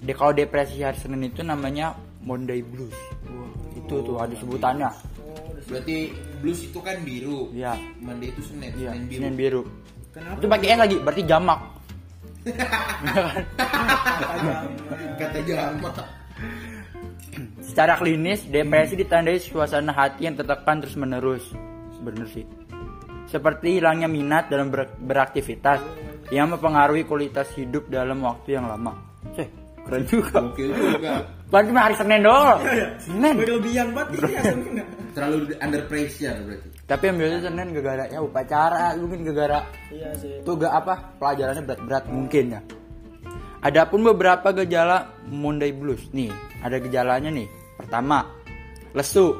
de 0.00 0.12
kalau 0.16 0.32
depresi 0.32 0.80
hari 0.80 0.96
Senin 0.96 1.28
itu 1.28 1.44
namanya 1.44 1.96
Monday 2.24 2.64
Blues. 2.64 2.96
Itu 3.76 4.00
tuh 4.04 4.16
ada 4.20 4.32
sebutannya. 4.36 4.88
Berarti 5.68 6.10
blues 6.42 6.66
itu 6.66 6.78
kan 6.82 6.98
biru. 7.06 7.52
Iya. 7.54 7.78
Monday 8.02 8.34
itu 8.34 8.42
Senin, 8.42 8.74
Iya, 8.74 8.90
Senin 8.96 9.06
biru. 9.06 9.20
Senin 9.20 9.34
biru. 9.36 9.62
Kenapa? 10.10 10.38
Itu 10.42 10.46
pakai 10.50 10.68
S 10.74 10.78
lagi, 10.78 10.96
berarti 10.98 11.22
jamak. 11.22 11.60
Kata 15.20 15.38
Jama. 15.44 15.90
Secara 17.60 17.94
klinis, 18.00 18.42
depresi 18.48 18.96
ditandai 18.96 19.38
suasana 19.38 19.92
hati 19.92 20.26
yang 20.26 20.34
tertekan 20.34 20.80
terus 20.80 20.96
menerus. 20.96 21.44
Bener 22.00 22.26
sih. 22.32 22.48
Seperti 23.28 23.78
hilangnya 23.78 24.10
minat 24.10 24.50
dalam 24.50 24.72
ber- 24.72 24.96
beraktivitas 24.98 25.78
yang 26.34 26.50
mempengaruhi 26.50 27.06
kualitas 27.06 27.46
hidup 27.54 27.86
dalam 27.86 28.24
waktu 28.26 28.58
yang 28.58 28.66
lama. 28.66 28.96
Ceh, 29.36 29.46
keren 29.86 30.02
juga. 30.08 30.40
Oke 30.50 30.64
juga. 30.66 31.22
Berarti 31.52 31.70
hari 31.76 31.94
Senin 31.94 32.20
doang. 32.24 32.58
Senin. 32.98 33.34
Berlebihan 33.38 33.86
banget 33.94 34.18
ini 34.18 34.32
ya. 34.34 34.42
Terlalu 35.14 35.38
under 35.60 35.82
pressure 35.86 36.38
berarti. 36.42 36.68
Tapi 36.90 37.06
yang 37.06 37.16
biasa 37.22 37.36
Senin 37.46 37.68
gegara 37.70 38.04
ya 38.10 38.18
upacara, 38.18 38.98
mungkin 38.98 39.22
gegara 39.22 39.62
Iya 39.94 40.10
sih. 40.18 40.42
itu 40.42 40.50
gak 40.58 40.74
apa 40.74 40.94
pelajarannya 41.22 41.62
berat-berat 41.62 42.04
mungkin 42.10 42.44
ya. 42.58 42.60
Adapun 43.62 44.02
beberapa 44.02 44.50
gejala 44.50 45.06
Monday 45.30 45.70
Blues 45.70 46.10
nih, 46.10 46.34
ada 46.66 46.82
gejalanya 46.82 47.30
nih. 47.30 47.46
Pertama, 47.78 48.26
lesu. 48.90 49.38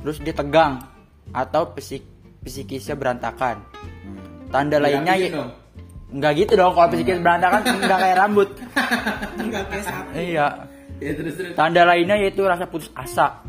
Terus 0.00 0.24
dia 0.24 0.32
tegang 0.32 0.80
atau 1.36 1.68
psik 1.76 2.00
psikisnya 2.40 2.96
berantakan. 2.96 3.60
Tanda 4.48 4.80
lainnya 4.80 5.20
Bilangin 5.20 5.28
ya 5.28 5.36
dong. 5.36 5.50
Enggak 6.08 6.32
gitu 6.40 6.52
dong, 6.56 6.72
kalau 6.72 6.88
psikis 6.88 7.20
berantakan 7.20 7.60
enggak 7.76 7.98
kayak 8.00 8.16
rambut. 8.16 8.48
Enggak 9.44 9.64
kayak 9.68 9.84
sapi. 9.84 10.12
Iya. 10.32 10.46
Ya 10.98 11.12
terus 11.12 11.34
terus. 11.36 11.52
Tanda 11.52 11.82
lainnya 11.84 12.16
yaitu 12.16 12.40
rasa 12.48 12.64
putus 12.64 12.88
asa. 12.96 13.44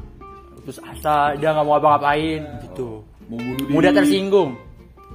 Putus 0.59 0.77
asa, 0.81 1.33
dia 1.35 1.49
nggak 1.49 1.63
mau 1.63 1.75
apa-ngapain 1.75 2.41
gitu. 2.61 2.99
Mau 3.25 3.37
bunuh 3.37 3.55
diri. 3.57 3.71
Mudah 3.71 3.91
tersinggung. 3.93 4.49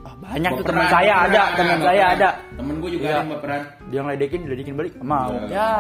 Ah, 0.01 0.13
banyak 0.19 0.51
tuh 0.55 0.65
teman 0.65 0.87
saya 0.87 1.13
ada, 1.25 1.43
teman 1.55 1.79
saya 1.81 2.05
ada. 2.13 2.29
Temen 2.55 2.75
gue 2.77 2.91
juga 2.93 3.05
Iya. 3.05 3.11
ada 3.11 3.19
yang 3.19 3.31
baperan. 3.31 3.61
Dia 3.89 4.01
ngeledekin, 4.03 4.41
diledekin 4.43 4.75
balik, 4.75 4.93
mau. 5.01 5.33
Iya. 5.33 5.49
Ya. 5.51 5.71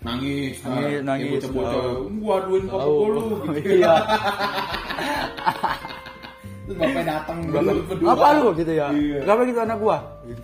Nangis, 0.00 0.56
Nangis, 0.64 1.00
nangis. 1.04 1.28
Ya, 1.28 1.32
bocah-bocah, 1.44 1.82
gua 2.16 2.34
aduin 2.40 2.64
papa 2.64 2.82
Oh, 2.82 3.04
lu. 3.06 3.22
Gitu. 3.52 3.68
iya. 3.78 3.94
Terus 6.64 6.76
bapaknya 6.78 7.02
datang 7.12 7.38
Bapak, 7.50 7.74
berdua. 7.84 8.08
apa 8.14 8.26
lu 8.32 8.48
gitu 8.54 8.72
ya? 8.72 8.86
Iya. 8.90 9.18
Kenapa 9.20 9.40
gitu 9.44 9.60
anak 9.60 9.76
gua? 9.76 9.96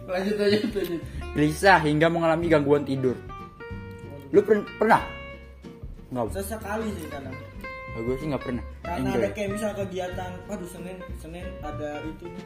Lanjut 0.07 0.35
lanjut 0.37 0.61
lanjut. 0.69 1.01
Gelisah 1.33 1.79
hingga 1.81 2.07
mengalami 2.09 2.47
gangguan 2.49 2.83
tidur. 2.83 3.15
Lu 4.29 4.41
per- 4.43 4.67
pernah? 4.77 5.03
Enggak. 6.09 6.27
Sesekali 6.35 6.87
sih 6.93 7.07
kadang. 7.09 7.35
Gue 8.03 8.17
sih 8.21 8.27
nggak 8.29 8.43
pernah. 8.43 8.65
Karena 8.83 9.09
Enjoy. 9.09 9.21
ada 9.23 9.29
kayak 9.33 9.51
misal 9.55 9.71
kegiatan, 9.77 10.31
waduh 10.51 10.69
Senin, 10.69 10.97
Senin 11.21 11.47
ada 11.63 11.91
itu 12.05 12.25
nih. 12.29 12.45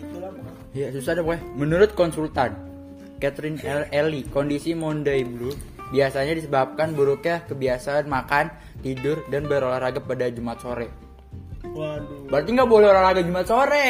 Itulah 0.00 0.30
pokoknya. 0.32 0.62
Ya 0.72 0.86
susah 0.94 1.12
deh 1.18 1.22
pokoknya. 1.24 1.42
Menurut 1.56 1.90
konsultan 1.98 2.50
Catherine 3.20 3.60
L. 3.60 3.84
Ellie, 3.92 4.24
kondisi 4.32 4.72
Monday 4.72 5.22
Blue 5.26 5.52
biasanya 5.90 6.38
disebabkan 6.38 6.94
buruknya 6.94 7.42
kebiasaan 7.50 8.06
makan, 8.06 8.48
tidur, 8.80 9.26
dan 9.28 9.44
berolahraga 9.50 9.98
pada 10.00 10.30
Jumat 10.30 10.62
sore. 10.62 10.88
Waduh. 11.66 12.30
Berarti 12.30 12.48
nggak 12.56 12.70
boleh 12.70 12.86
olahraga 12.88 13.20
Jumat 13.20 13.44
sore. 13.44 13.88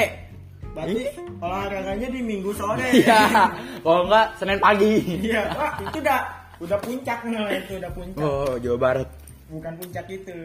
Berarti 0.70 1.02
olahraganya 1.42 2.08
di 2.10 2.20
Minggu 2.22 2.50
sore. 2.54 2.88
Iya. 2.94 3.50
Kalau 3.82 4.02
nggak 4.06 4.26
Senin 4.38 4.58
pagi. 4.58 4.92
Iya, 5.30 5.42
wah 5.54 5.72
itu 5.82 5.98
udah 5.98 6.20
udah 6.60 6.78
puncak 6.84 7.18
nih 7.24 7.40
itu 7.64 7.72
udah 7.80 7.90
puncak. 7.92 8.20
Oh, 8.22 8.54
Jawa 8.60 8.78
Barat. 8.78 9.08
Bukan 9.50 9.72
puncak 9.82 10.06
itu. 10.06 10.36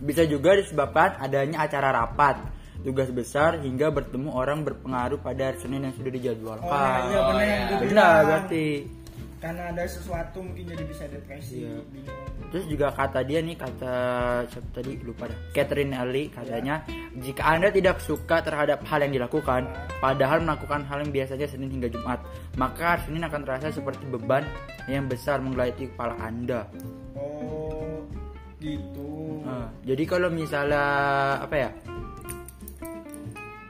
Bisa 0.00 0.24
juga 0.24 0.56
disebabkan 0.56 1.20
adanya 1.20 1.68
acara 1.68 1.92
rapat, 1.92 2.40
tugas 2.80 3.12
besar 3.12 3.60
hingga 3.60 3.92
bertemu 3.92 4.32
orang 4.32 4.64
berpengaruh 4.64 5.20
pada 5.20 5.52
hari 5.52 5.58
Senin 5.60 5.84
yang 5.84 5.94
sudah 5.94 6.12
dijadwalkan. 6.12 6.64
Oh, 6.64 6.72
nah, 6.72 6.98
iya 7.04 7.20
benar 7.28 7.44
yang 7.44 7.62
gue 7.68 7.78
Benar 7.92 8.16
berarti. 8.24 8.66
Karena 9.38 9.70
ada 9.70 9.86
sesuatu 9.86 10.42
mungkin 10.42 10.66
jadi 10.66 10.82
bisa 10.82 11.06
depresi. 11.06 11.62
Iya. 11.62 11.78
Terus 12.50 12.64
juga 12.66 12.90
kata 12.90 13.22
dia 13.22 13.38
nih 13.38 13.54
kata 13.54 13.94
siapa 14.50 14.68
tadi 14.74 14.98
lupa 15.04 15.30
dah. 15.30 15.38
Catherine 15.54 15.94
Ellie 15.94 16.26
katanya 16.32 16.82
jika 17.22 17.46
anda 17.46 17.70
tidak 17.70 18.02
suka 18.02 18.42
terhadap 18.42 18.82
hal 18.88 18.98
yang 19.04 19.14
dilakukan, 19.14 19.70
padahal 20.02 20.42
melakukan 20.42 20.82
hal 20.90 21.06
yang 21.06 21.12
biasanya 21.14 21.46
Senin 21.46 21.70
hingga 21.70 21.86
Jumat, 21.86 22.18
maka 22.58 22.98
hari 22.98 23.02
Senin 23.06 23.22
akan 23.30 23.40
terasa 23.46 23.70
seperti 23.70 24.10
beban 24.10 24.42
yang 24.90 25.06
besar 25.06 25.38
menggeliti 25.38 25.86
kepala 25.92 26.18
anda. 26.18 26.66
Oh, 27.14 27.67
gitu. 28.58 29.42
Nah, 29.42 29.70
jadi 29.82 30.02
kalau 30.04 30.28
misalnya 30.28 30.84
apa 31.40 31.56
ya? 31.56 31.70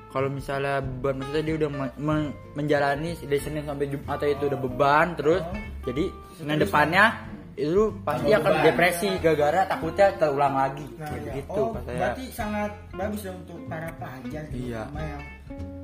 Kalau 0.09 0.29
misalnya 0.29 0.81
beban 0.81 1.21
maksudnya 1.21 1.45
dia 1.45 1.55
udah 1.59 1.71
men- 1.71 1.97
men- 1.99 2.33
menjalani 2.55 3.13
dari 3.19 3.39
Senin 3.39 3.63
sampai 3.63 3.87
Jumat 3.87 4.25
itu 4.25 4.45
udah 4.47 4.57
beban 4.59 5.07
terus 5.15 5.45
jadi 5.85 6.05
Senin 6.33 6.57
depannya 6.59 7.05
itu 7.53 7.93
pasti 8.01 8.33
akan 8.33 8.49
beban. 8.51 8.65
depresi 8.65 9.09
gara-gara 9.21 9.69
takutnya 9.69 10.09
terulang 10.17 10.55
lagi 10.57 10.87
Nah, 10.97 11.13
iya. 11.13 11.33
gitu 11.37 11.61
oh, 11.61 11.77
katanya. 11.77 11.99
berarti 12.01 12.25
sangat 12.31 12.71
bagus 12.91 13.21
ya 13.21 13.33
untuk 13.37 13.59
para 13.69 13.89
pelajar 13.93 14.43
Iya. 14.49 14.83
yang 14.89 15.23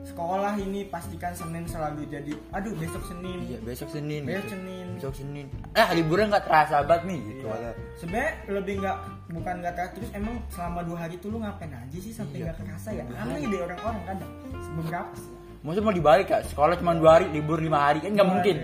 sekolah 0.04 0.54
ini 0.56 0.84
pastikan 0.86 1.32
Senin 1.32 1.64
selalu 1.64 2.04
jadi 2.06 2.32
aduh 2.52 2.76
besok 2.76 3.02
Senin 3.08 3.38
Iya, 3.44 3.58
besok 3.60 3.88
Senin. 3.88 4.22
Besok 4.22 4.36
gitu. 4.40 4.52
Senin. 4.52 4.86
Besok 5.00 5.14
Senin. 5.16 5.46
Eh, 5.72 5.88
liburnya 5.96 6.26
nggak 6.30 6.44
terasa 6.44 6.76
banget 6.84 7.02
nih 7.08 7.18
gitu. 7.24 7.46
Iya. 7.48 7.70
Sebenarnya 7.96 8.32
lebih 8.52 8.74
nggak 8.78 8.96
bukan 9.32 9.54
nggak 9.64 9.74
terasa 9.74 9.92
terus 9.96 10.10
emang 10.12 10.36
selama 10.48 10.80
dua 10.84 10.98
hari 11.00 11.14
itu 11.16 11.26
lu 11.26 11.40
ngapain 11.40 11.72
aja 11.72 11.98
sih 11.98 12.12
sampai 12.12 12.36
Iya. 12.36 12.44
nggak 12.46 12.56
kerasa 12.60 12.88
ya 12.92 13.04
aneh 13.16 13.42
deh 13.42 13.60
orang-orang 13.60 14.02
kadang 14.04 14.32
beberapa 14.76 15.12
sih 15.16 15.30
Maksudnya 15.64 15.86
mau 15.88 15.96
dibalik 15.96 16.26
ya? 16.28 16.38
Sekolah 16.44 16.76
cuma 16.76 16.92
dua 16.92 17.10
hari, 17.16 17.26
libur 17.32 17.56
lima 17.56 17.80
hari 17.80 18.04
kan 18.04 18.12
nggak 18.12 18.28
mungkin. 18.28 18.56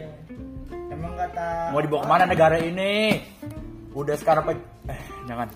emang 0.93 1.17
kata 1.17 1.73
Mau 1.73 1.81
dibawa 1.81 2.01
ke 2.05 2.09
mana 2.13 2.25
negara 2.29 2.57
ini? 2.61 3.25
Udah 3.91 4.15
sekarang 4.15 4.45
apa? 4.45 4.53
Eh, 4.87 5.01
jangan. 5.25 5.49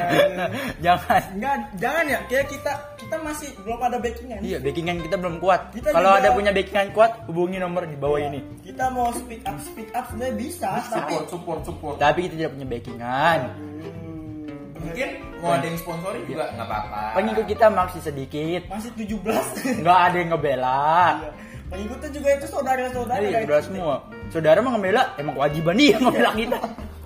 jangan. 0.86 1.22
Enggak, 1.34 1.54
jangan 1.76 2.04
ya. 2.06 2.18
Kayak 2.24 2.46
kita 2.54 2.72
kita 3.10 3.26
masih 3.26 3.50
belum 3.66 3.80
ada 3.82 3.98
backingan. 3.98 4.38
Iya, 4.38 4.58
backingan 4.62 4.96
kita 5.02 5.16
belum 5.18 5.42
kuat. 5.42 5.74
Kita 5.74 5.90
Kalau 5.90 6.14
juga- 6.14 6.22
ada 6.22 6.28
punya 6.30 6.50
backingan 6.54 6.88
kuat, 6.94 7.10
hubungi 7.26 7.58
nomor 7.58 7.82
di 7.82 7.98
bawah 7.98 8.22
ini. 8.22 8.38
Kita 8.62 8.86
mau 8.86 9.10
speed 9.10 9.42
up, 9.42 9.58
speed 9.58 9.90
up 9.90 10.06
sebenarnya 10.06 10.36
bisa, 10.38 10.70
tapi 10.86 11.10
Support 11.10 11.26
support 11.26 11.60
support. 11.66 11.94
Tapi 11.98 12.18
kita 12.24 12.34
tidak 12.38 12.50
punya 12.54 12.66
backingan. 12.70 13.38
Hmm, 13.50 14.78
Mungkin 14.78 15.08
mau 15.42 15.50
ada 15.50 15.66
yang 15.66 15.74
sponsori 15.76 16.20
juga 16.22 16.54
nggak 16.54 16.62
apa-apa. 16.64 17.02
Pengikut 17.18 17.44
kita 17.50 17.66
masih 17.68 18.00
sedikit. 18.00 18.60
masih 18.70 18.90
17. 18.94 19.58
Nggak 19.82 19.98
ada 20.00 20.16
yang 20.16 20.30
ngebela. 20.30 20.86
Iya. 21.18 21.30
Pengikutnya 21.66 22.10
juga 22.14 22.28
itu 22.30 22.46
saudara-saudara. 22.46 23.20
Iya, 23.20 23.38
saudara 23.42 23.62
semua. 23.66 23.94
Saudara 24.30 24.58
mah 24.62 24.72
ngebela, 24.72 25.02
emang 25.18 25.34
kewajiban 25.34 25.74
dia 25.74 25.98
ngebela 25.98 26.30
kita. 26.32 26.58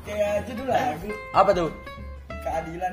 Kayak 0.04 0.34
judul 0.44 0.66
lagu 0.68 1.08
Apa 1.32 1.50
tuh? 1.50 1.68
keadilan. 2.44 2.92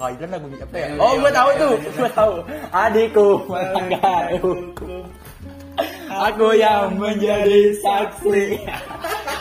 Oh, 0.00 0.08
Kailan 0.08 0.28
lagu 0.32 0.46
apa 0.48 0.76
ya? 0.80 0.86
Oh, 0.96 1.12
gue 1.12 1.28
tahu 1.30 1.50
tuh. 1.60 1.74
iya. 1.76 1.90
Gue 1.92 2.10
tahu. 2.16 2.32
Adikku, 2.72 3.28
Manggaru. 3.52 4.50
Aku 6.10 6.48
yang 6.56 6.96
menjadi 6.96 7.60
saksi. 7.78 8.44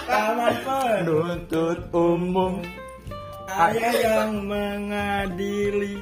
Taman 0.03 0.53
penuh 0.65 1.21
Nuntut 1.23 1.79
umum. 1.95 2.53
ayah 3.49 3.93
yang 3.97 4.45
mengadili 4.45 5.99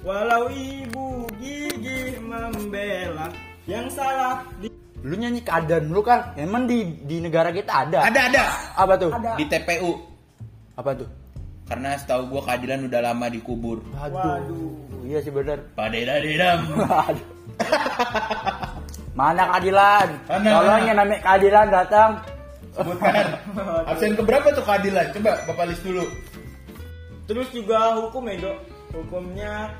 walau 0.00 0.48
ibu 0.48 1.28
gigih 1.36 2.16
membela 2.24 3.28
yang 3.68 3.86
salah 3.92 4.40
di 4.58 4.66
Lu 5.00 5.16
nyanyi 5.16 5.40
keadaan 5.40 5.88
lu 5.92 6.00
kan? 6.00 6.32
Emang 6.36 6.68
di 6.68 6.84
di 7.04 7.20
negara 7.20 7.48
kita 7.48 7.88
ada? 7.88 8.04
Ada 8.04 8.20
ada 8.32 8.42
Apa 8.76 8.94
tuh? 9.00 9.12
Ada. 9.16 9.32
di 9.36 9.44
TPU. 9.48 9.96
Apa 10.76 10.92
tuh? 10.92 11.08
Karena 11.70 11.94
setahu 11.94 12.26
gua 12.28 12.42
keadilan 12.44 12.90
udah 12.90 13.00
lama 13.00 13.26
dikubur. 13.26 13.78
Waduh. 13.94 14.18
Waduh. 14.18 15.06
Iya 15.06 15.18
sih 15.22 15.30
benar. 15.30 15.58
Padedadedam. 15.72 16.58
Aduh. 17.06 17.26
Mana 19.12 19.42
keadilan? 19.48 20.08
Mana? 20.26 20.48
Tolong 20.50 20.82
yang 20.84 20.96
namanya 20.96 21.20
keadilan 21.20 21.66
datang. 21.68 22.10
Sebutkan. 22.70 23.24
Absen 23.86 24.14
keberapa 24.14 24.48
tuh 24.50 24.62
keadilan? 24.62 25.06
Coba 25.12 25.32
Bapak 25.44 25.64
list 25.66 25.82
dulu. 25.82 26.04
terus 27.26 27.46
juga 27.54 27.94
hukum 27.94 28.26
ya 28.26 28.42
dok 28.42 28.58
hukumnya 28.90 29.70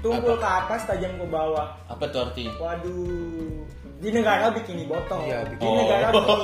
tumpul 0.00 0.32
ke 0.32 0.48
atas 0.48 0.80
tajam 0.88 1.12
ke 1.20 1.28
bawah 1.28 1.76
Apa 1.84 2.08
tuh 2.08 2.24
artinya? 2.24 2.56
waduh 2.56 3.60
di 4.02 4.08
negara 4.10 4.50
bikini 4.50 4.82
bottom 4.84 5.18
Iya, 5.22 5.38
di 5.46 5.54
bikini 5.54 5.76
negara 5.78 6.02
Oh. 6.02 6.10
bikini 6.10 6.26
Bottom, 6.26 6.38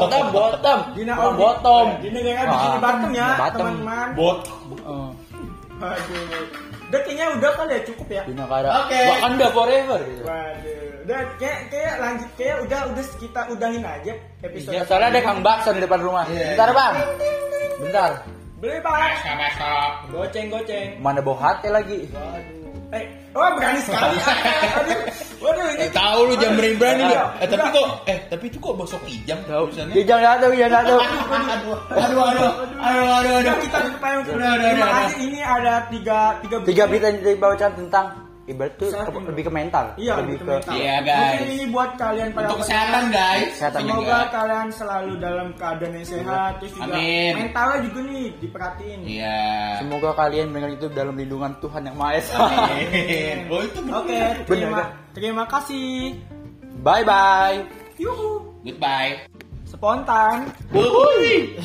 bottom, 0.00 0.24
bottom. 0.32 0.78
di 0.90 1.02
negara 1.04 1.32
bottom. 1.36 1.86
di 2.00 2.08
negara 2.10 2.42
bikini 2.48 2.78
bottom 2.80 3.10
ya 3.12 3.26
teman-teman 3.52 4.08
Bot. 4.16 4.38
Oh, 4.82 5.08
waduh 5.76 6.24
udah 6.86 7.00
kayaknya 7.02 7.26
udah 7.36 7.50
kali 7.52 7.72
ya 7.74 7.80
cukup 7.84 8.08
ya 8.08 8.22
di 8.24 8.32
negara 8.32 8.68
Oke. 8.80 8.96
Wakanda 9.06 9.46
forever 9.52 9.98
gitu. 10.02 10.22
waduh 10.24 10.84
udah 11.04 11.20
kayak 11.38 11.58
kayak 11.68 11.94
lanjut 12.00 12.30
kayak 12.34 12.56
udah 12.64 12.80
udah 12.90 13.04
kita 13.14 13.40
udahin 13.46 13.84
aja 13.84 14.12
episode 14.42 14.72
Ya, 14.72 14.82
soalnya 14.82 15.08
ada 15.12 15.20
Kang 15.22 15.38
Bakso 15.38 15.70
di 15.70 15.78
depan 15.78 16.00
rumah. 16.00 16.24
Iya. 16.26 16.56
Bentar, 16.56 16.70
Bang. 16.72 16.94
Bentar. 17.76 18.10
beli 18.56 18.80
pak 18.80 18.94
Besok. 19.36 19.90
goceng 20.10 20.46
goceng 20.48 20.88
Mana 20.98 21.20
bawa 21.20 21.36
hati 21.44 21.68
lagi? 21.68 22.08
waduh 22.08 22.65
eh 22.94 23.04
oh 23.34 23.50
berani 23.58 23.80
sekali 23.82 24.14
waduh 24.16 24.98
waduh 25.42 25.66
ini 25.74 25.84
Eh, 25.86 25.90
tahu 25.90 26.20
lu 26.30 26.34
jam 26.38 26.52
berani 26.54 26.76
berani 26.78 27.02
lu. 27.02 27.14
Iya. 27.14 27.24
Eh 27.42 27.46
tapi 27.46 27.66
kok 27.70 27.86
eh 28.06 28.18
tapi 28.26 28.44
itu 28.46 28.58
kok 28.58 28.74
bosok 28.74 29.02
ijam 29.06 29.38
Tahu. 29.44 29.64
tulisannya? 29.68 29.94
Dia 29.94 30.04
jangan 30.06 30.22
satu, 30.38 30.46
jangan 30.54 30.72
satu. 30.72 30.94
Aduh, 30.96 31.76
aduh, 31.92 32.22
aduh, 32.22 32.22
aduh, 32.24 32.50
aduh, 32.80 33.34
Udah 33.36 33.52
aduh. 33.52 33.56
kita 33.60 33.78
tutup 33.84 34.02
aja. 34.02 34.30
Udah. 34.32 35.06
Ini 35.18 35.40
ada 35.42 35.74
tiga 35.90 36.18
tiga 36.40 36.56
Tiga 36.64 36.82
berita 36.86 37.06
yang 37.10 37.18
dibawakan 37.22 37.70
tentang 37.76 38.06
ibarat 38.46 38.78
tuh 38.78 38.88
ke- 38.88 39.26
lebih 39.26 39.42
ke 39.46 39.52
mental. 39.52 39.84
Iya, 39.94 40.12
lebih 40.22 40.36
ke 40.38 40.44
mental. 40.46 40.72
Iya, 40.72 40.94
guys. 41.02 41.22
Mungkin 41.36 41.50
ini 41.50 41.66
buat 41.68 41.90
kalian 41.94 42.28
para 42.30 42.46
Untuk 42.46 42.58
kesehatan 42.62 43.04
guys. 43.10 43.50
Kesehatan 43.52 43.80
Semoga 43.82 44.18
kalian 44.30 44.68
selalu 44.70 45.12
dalam 45.18 45.48
keadaan 45.54 45.92
yang 45.92 46.06
sehat, 46.06 46.50
terus 46.58 46.72
juga 46.72 46.94
Amin. 46.94 47.32
mentalnya 47.36 47.78
juga 47.82 48.00
nih 48.06 48.26
diperhatiin. 48.38 49.00
Iya. 49.02 49.40
Semoga 49.82 50.10
kalian 50.14 50.46
mendengar 50.48 50.70
itu 50.72 50.86
dalam 50.88 51.14
lindungan 51.14 51.52
Tuhan 51.58 51.82
yang 51.84 51.96
Maha 51.98 52.12
Esa. 52.16 52.38
Oh 53.50 53.60
itu. 53.60 53.80
Oke, 53.82 54.20
terima 54.46 54.82
terima 55.10 55.44
kasih. 55.44 56.14
Bye 56.80 57.02
bye. 57.02 57.58
Yuhu. 57.98 58.62
Goodbye. 58.62 59.26
Spontan. 59.66 60.54
Wuhui. 60.70 61.58